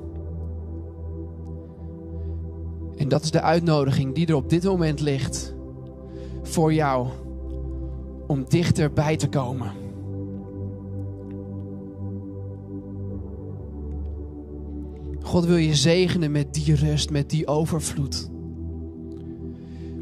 En 2.96 3.08
dat 3.08 3.22
is 3.22 3.30
de 3.30 3.40
uitnodiging 3.40 4.14
die 4.14 4.26
er 4.26 4.34
op 4.34 4.50
dit 4.50 4.64
moment 4.64 5.00
ligt 5.00 5.54
voor 6.42 6.72
jou 6.72 7.08
om 8.26 8.44
dichterbij 8.48 9.16
te 9.16 9.28
komen. 9.28 9.87
God 15.22 15.44
wil 15.44 15.56
je 15.56 15.74
zegenen 15.74 16.30
met 16.30 16.54
die 16.54 16.74
rust, 16.74 17.10
met 17.10 17.30
die 17.30 17.46
overvloed. 17.46 18.30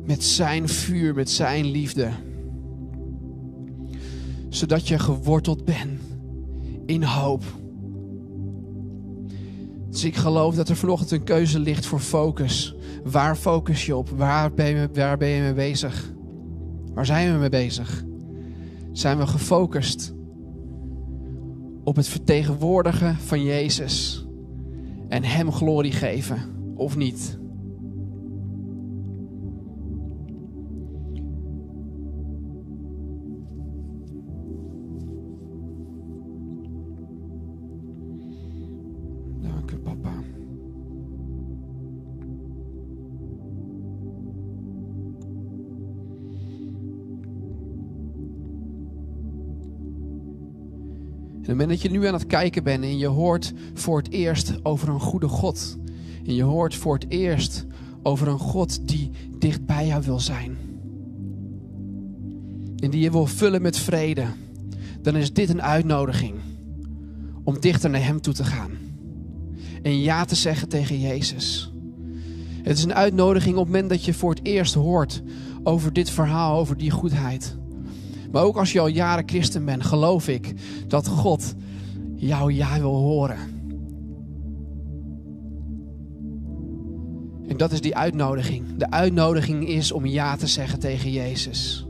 Met 0.05 0.25
zijn 0.25 0.69
vuur, 0.69 1.15
met 1.15 1.31
zijn 1.31 1.65
liefde. 1.67 2.11
Zodat 4.49 4.89
je 4.89 4.99
geworteld 4.99 5.65
bent 5.65 6.01
in 6.87 7.03
hoop. 7.03 7.45
Dus 9.91 10.05
ik 10.05 10.17
geloof 10.17 10.55
dat 10.55 10.69
er 10.69 10.77
vanochtend 10.77 11.11
een 11.11 11.25
keuze 11.25 11.59
ligt 11.59 11.87
voor 11.87 12.01
focus. 12.01 12.75
Waar 13.05 13.37
focus 13.37 13.87
je 13.87 13.97
op? 13.97 14.09
Waar 14.09 14.55
ben 14.55 14.67
je, 14.67 14.89
waar 14.93 15.17
ben 15.17 15.29
je 15.29 15.43
mee 15.43 15.55
bezig? 15.55 16.13
Waar 16.95 17.07
zijn 17.07 17.33
we 17.33 17.39
mee 17.39 17.49
bezig? 17.49 18.05
Zijn 18.93 19.19
we 19.19 19.27
gefocust 19.27 20.15
op 21.85 21.97
het 21.97 22.09
vertegenwoordigen 22.09 23.17
van 23.17 23.43
Jezus? 23.43 24.26
En 25.17 25.25
Hem 25.25 25.53
glorie 25.53 25.93
geven 25.93 26.55
of 26.75 26.97
niet. 26.97 27.39
Het 51.47 51.57
moment 51.57 51.69
dat 51.69 51.83
je 51.83 51.99
nu 51.99 52.07
aan 52.07 52.15
het 52.15 52.27
kijken 52.27 52.63
bent 52.63 52.85
en 52.85 52.99
je 52.99 53.07
hoort 53.07 53.53
voor 53.75 53.99
het 53.99 54.11
eerst 54.11 54.59
over 54.63 54.89
een 54.89 55.01
goede 55.01 55.29
God. 55.29 55.79
En 56.27 56.35
je 56.35 56.43
hoort 56.43 56.75
voor 56.75 56.95
het 56.95 57.07
eerst 57.09 57.67
over 58.03 58.29
een 58.29 58.39
God 58.39 58.89
die 58.89 59.11
dicht 59.39 59.67
bij 59.67 59.87
jou 59.87 60.03
wil 60.03 60.21
zijn. 60.21 60.57
En 62.77 62.91
die 62.91 63.01
je 63.01 63.11
wil 63.11 63.27
vullen 63.27 63.63
met 63.63 63.79
vrede. 63.79 64.25
Dan 65.03 65.17
is 65.17 65.33
dit 65.33 65.49
een 65.49 65.63
uitnodiging 65.63 66.35
om 67.45 67.61
dichter 67.61 67.91
naar 67.91 68.05
Hem 68.05 68.21
toe 68.21 68.35
te 68.35 68.45
gaan. 68.45 68.71
En 69.83 70.01
ja 70.01 70.25
te 70.25 70.35
zeggen 70.35 70.69
tegen 70.69 71.01
Jezus. 71.01 71.73
Het 72.63 72.79
is 72.79 72.85
een 72.85 72.95
uitnodiging 72.95 73.57
op 73.57 73.65
het 73.65 73.73
moment 73.73 73.91
dat 73.91 74.05
je 74.05 74.15
voor 74.15 74.31
het 74.31 74.45
eerst 74.45 74.75
hoort 74.75 75.23
over 75.63 75.93
dit 75.93 76.11
verhaal, 76.11 76.59
over 76.59 76.77
die 76.77 76.91
goedheid. 76.91 77.57
Maar 78.33 78.43
ook 78.43 78.57
als 78.57 78.73
je 78.73 78.81
al 78.81 78.87
jaren 78.87 79.29
christen 79.29 79.65
bent, 79.65 79.85
geloof 79.85 80.29
ik 80.29 80.55
dat 80.89 81.07
God 81.07 81.55
jouw 82.15 82.49
ja 82.49 82.79
wil 82.79 82.97
horen. 82.97 83.55
En 87.49 87.57
dat 87.57 87.73
is 87.73 87.81
die 87.81 87.97
uitnodiging. 87.97 88.77
De 88.77 88.91
uitnodiging 88.91 89.69
is 89.69 89.93
om 89.93 90.07
ja 90.07 90.37
te 90.37 90.47
zeggen 90.47 90.79
tegen 90.79 91.11
Jezus. 91.11 91.86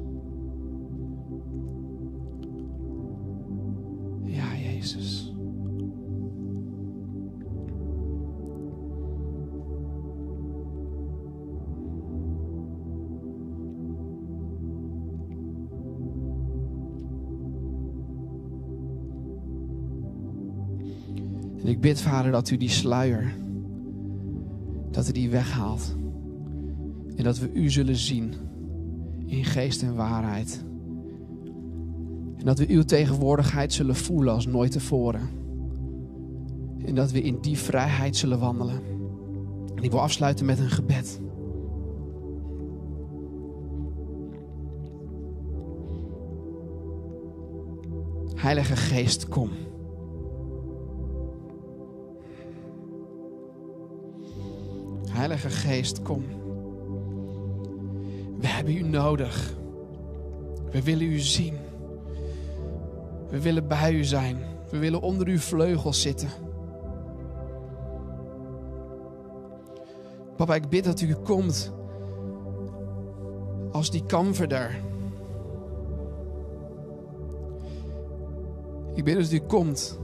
En 21.67 21.73
ik 21.73 21.81
bid, 21.81 22.01
Vader, 22.01 22.33
dat 22.33 22.51
u 22.51 22.57
die 22.57 22.69
sluier, 22.69 23.35
dat 24.91 25.09
u 25.09 25.13
die 25.13 25.31
weghaalt. 25.31 25.97
En 27.17 27.25
dat 27.25 27.39
we 27.39 27.53
u 27.53 27.71
zullen 27.71 27.97
zien 27.97 28.35
in 29.27 29.45
geest 29.45 29.83
en 29.83 29.95
waarheid. 29.95 30.65
En 32.37 32.45
dat 32.45 32.59
we 32.59 32.69
uw 32.69 32.83
tegenwoordigheid 32.83 33.73
zullen 33.73 33.97
voelen 33.97 34.35
als 34.35 34.47
nooit 34.47 34.73
tevoren. 34.73 35.29
En 36.85 36.95
dat 36.95 37.11
we 37.11 37.23
in 37.23 37.39
die 37.41 37.59
vrijheid 37.59 38.17
zullen 38.17 38.39
wandelen. 38.39 38.81
En 39.75 39.83
ik 39.83 39.91
wil 39.91 40.01
afsluiten 40.01 40.47
met 40.47 40.59
een 40.59 40.71
gebed. 40.71 41.21
Heilige 48.35 48.77
Geest, 48.77 49.29
kom. 49.29 49.51
Heilige 55.27 55.51
Geest, 55.51 56.03
kom. 56.03 56.25
We 58.39 58.47
hebben 58.47 58.77
u 58.77 58.83
nodig. 58.83 59.55
We 60.71 60.83
willen 60.83 61.07
u 61.07 61.19
zien. 61.19 61.59
We 63.29 63.41
willen 63.41 63.69
bij 63.69 63.93
u 63.93 64.05
zijn. 64.05 64.39
We 64.71 64.79
willen 64.79 65.01
onder 65.01 65.27
uw 65.27 65.39
vleugels 65.39 66.01
zitten. 66.01 66.29
Papa, 70.37 70.55
ik 70.55 70.69
bid 70.69 70.85
dat 70.85 71.01
u 71.01 71.15
komt 71.15 71.73
als 73.73 73.91
die 73.91 74.05
comforter. 74.07 74.81
Ik 78.95 79.05
bid 79.05 79.17
dat 79.17 79.33
u 79.33 79.41
komt. 79.41 79.99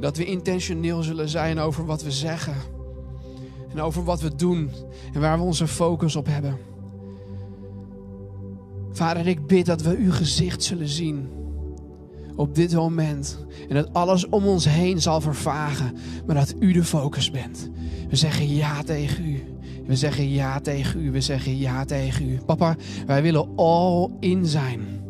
Dat 0.00 0.16
we 0.16 0.24
intentioneel 0.24 1.02
zullen 1.02 1.28
zijn 1.28 1.58
over 1.58 1.86
wat 1.86 2.02
we 2.02 2.10
zeggen. 2.10 2.73
En 3.74 3.80
over 3.80 4.04
wat 4.04 4.20
we 4.20 4.34
doen. 4.34 4.70
En 5.12 5.20
waar 5.20 5.38
we 5.38 5.44
onze 5.44 5.66
focus 5.66 6.16
op 6.16 6.26
hebben. 6.26 6.56
Vader, 8.92 9.26
ik 9.26 9.46
bid 9.46 9.66
dat 9.66 9.82
we 9.82 9.96
uw 9.96 10.12
gezicht 10.12 10.62
zullen 10.62 10.88
zien. 10.88 11.28
Op 12.36 12.54
dit 12.54 12.74
moment. 12.74 13.38
En 13.68 13.74
dat 13.74 13.92
alles 13.92 14.28
om 14.28 14.46
ons 14.46 14.68
heen 14.68 15.00
zal 15.00 15.20
vervagen. 15.20 15.96
Maar 16.26 16.34
dat 16.34 16.54
u 16.58 16.72
de 16.72 16.84
focus 16.84 17.30
bent. 17.30 17.70
We 18.08 18.16
zeggen 18.16 18.54
ja 18.54 18.82
tegen 18.82 19.24
u. 19.24 19.42
We 19.86 19.96
zeggen 19.96 20.28
ja 20.28 20.60
tegen 20.60 21.00
u. 21.00 21.10
We 21.10 21.20
zeggen 21.20 21.58
ja 21.58 21.84
tegen 21.84 22.28
u. 22.28 22.38
Papa, 22.46 22.76
wij 23.06 23.22
willen 23.22 23.56
all 23.56 24.10
in 24.20 24.46
zijn. 24.46 25.02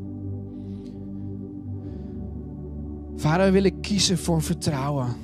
Vader, 3.17 3.47
we 3.47 3.53
willen 3.53 3.81
kiezen 3.81 4.19
voor 4.19 4.43
vertrouwen. 4.43 5.17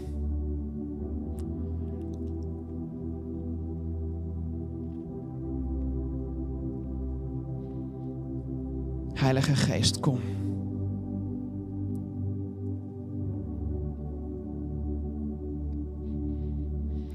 Heilige 9.20 9.54
Geest, 9.54 10.00
kom. 10.00 10.18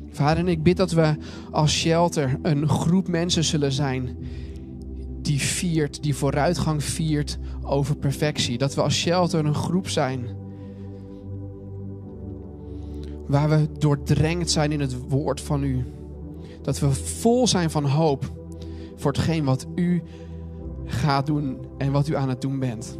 Vader, 0.09 0.37
en 0.37 0.47
ik 0.47 0.63
bid 0.63 0.77
dat 0.77 0.91
we 0.91 1.15
als 1.51 1.71
shelter 1.71 2.39
een 2.41 2.69
groep 2.69 3.07
mensen 3.07 3.43
zullen 3.43 3.71
zijn 3.71 4.17
die 5.21 5.39
viert, 5.39 6.03
die 6.03 6.15
vooruitgang 6.15 6.83
viert 6.83 7.37
over 7.61 7.95
perfectie. 7.95 8.57
Dat 8.57 8.75
we 8.75 8.81
als 8.81 8.95
shelter 8.95 9.45
een 9.45 9.55
groep 9.55 9.89
zijn 9.89 10.27
waar 13.27 13.49
we 13.49 13.67
doordrenkt 13.77 14.51
zijn 14.51 14.71
in 14.71 14.79
het 14.79 15.07
woord 15.09 15.41
van 15.41 15.63
u. 15.63 15.85
Dat 16.61 16.79
we 16.79 16.91
vol 16.91 17.47
zijn 17.47 17.69
van 17.69 17.85
hoop 17.85 18.31
voor 18.95 19.11
hetgeen 19.11 19.43
wat 19.43 19.67
u 19.75 20.03
gaat 21.05 21.25
doen 21.25 21.57
en 21.77 21.91
wat 21.91 22.07
u 22.07 22.15
aan 22.15 22.29
het 22.29 22.41
doen 22.41 22.59
bent. 22.59 22.99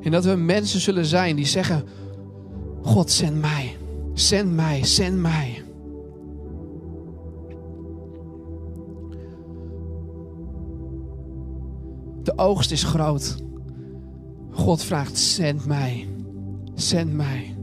En 0.00 0.10
dat 0.10 0.24
we 0.24 0.34
mensen 0.34 0.80
zullen 0.80 1.06
zijn 1.06 1.36
die 1.36 1.46
zeggen: 1.46 1.84
God, 2.82 3.10
zend 3.10 3.40
mij, 3.40 3.76
zend 4.12 4.54
mij, 4.54 4.84
zend 4.84 5.18
mij. 5.18 5.62
De 12.22 12.38
oogst 12.38 12.70
is 12.70 12.84
groot. 12.84 13.36
God 14.50 14.82
vraagt: 14.82 15.18
zend 15.18 15.66
mij, 15.66 16.08
zend 16.74 17.12
mij. 17.12 17.56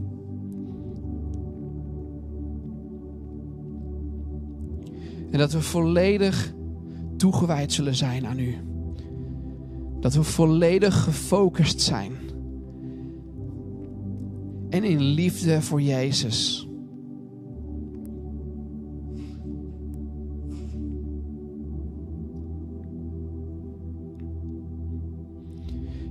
En 5.30 5.38
dat 5.38 5.52
we 5.52 5.60
volledig 5.60 6.52
toegewijd 7.20 7.72
zullen 7.72 7.94
zijn 7.94 8.26
aan 8.26 8.38
u. 8.38 8.54
Dat 10.00 10.14
we 10.14 10.22
volledig 10.22 11.02
gefocust 11.02 11.80
zijn. 11.80 12.12
En 14.68 14.84
in 14.84 15.00
liefde 15.00 15.62
voor 15.62 15.82
Jezus. 15.82 16.68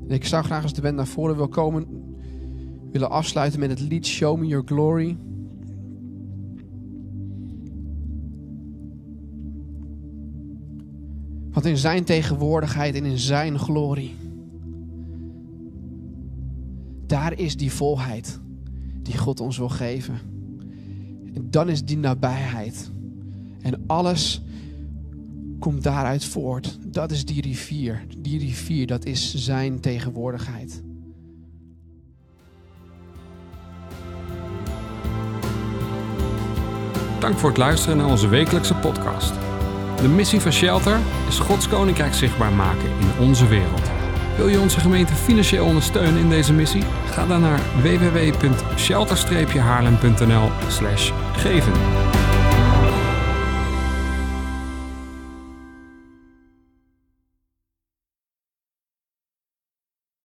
En 0.07 0.15
ik 0.15 0.25
zou 0.25 0.43
graag 0.43 0.63
als 0.63 0.73
de 0.73 0.81
band 0.81 0.95
naar 0.95 1.07
voren 1.07 1.35
wil 1.35 1.47
komen, 1.47 1.87
willen 2.91 3.09
afsluiten 3.09 3.59
met 3.59 3.69
het 3.69 3.79
lied 3.79 4.05
Show 4.05 4.37
Me 4.37 4.45
Your 4.45 4.65
Glory. 4.65 5.17
Want 11.59 11.71
in 11.71 11.77
zijn 11.77 12.03
tegenwoordigheid 12.03 12.95
en 12.95 13.05
in 13.05 13.17
zijn 13.17 13.59
glorie, 13.59 14.15
daar 17.07 17.39
is 17.39 17.57
die 17.57 17.71
volheid 17.71 18.39
die 19.03 19.17
God 19.17 19.39
ons 19.39 19.57
wil 19.57 19.69
geven. 19.69 20.19
En 21.33 21.47
dan 21.49 21.69
is 21.69 21.85
die 21.85 21.97
nabijheid. 21.97 22.91
En 23.61 23.83
alles 23.87 24.41
komt 25.59 25.83
daaruit 25.83 26.25
voort. 26.25 26.77
Dat 26.87 27.11
is 27.11 27.25
die 27.25 27.41
rivier. 27.41 28.05
Die 28.17 28.39
rivier, 28.39 28.87
dat 28.87 29.05
is 29.05 29.35
zijn 29.35 29.79
tegenwoordigheid. 29.79 30.83
Dank 37.19 37.37
voor 37.37 37.49
het 37.49 37.57
luisteren 37.57 37.97
naar 37.97 38.09
onze 38.09 38.27
wekelijkse 38.27 38.75
podcast. 38.75 39.33
De 40.01 40.07
missie 40.07 40.39
van 40.39 40.51
Shelter 40.51 40.97
is 41.27 41.39
Gods 41.39 41.67
Koninkrijk 41.67 42.13
zichtbaar 42.13 42.51
maken 42.51 42.89
in 42.99 43.11
onze 43.19 43.47
wereld. 43.47 43.91
Wil 44.37 44.47
je 44.47 44.59
onze 44.59 44.79
gemeente 44.79 45.13
financieel 45.13 45.65
ondersteunen 45.65 46.19
in 46.19 46.29
deze 46.29 46.53
missie? 46.53 46.83
Ga 47.05 47.25
dan 47.25 47.41
naar 47.41 47.59
www.shelter-haarlem.nl 47.81 50.51
geven. 51.33 51.73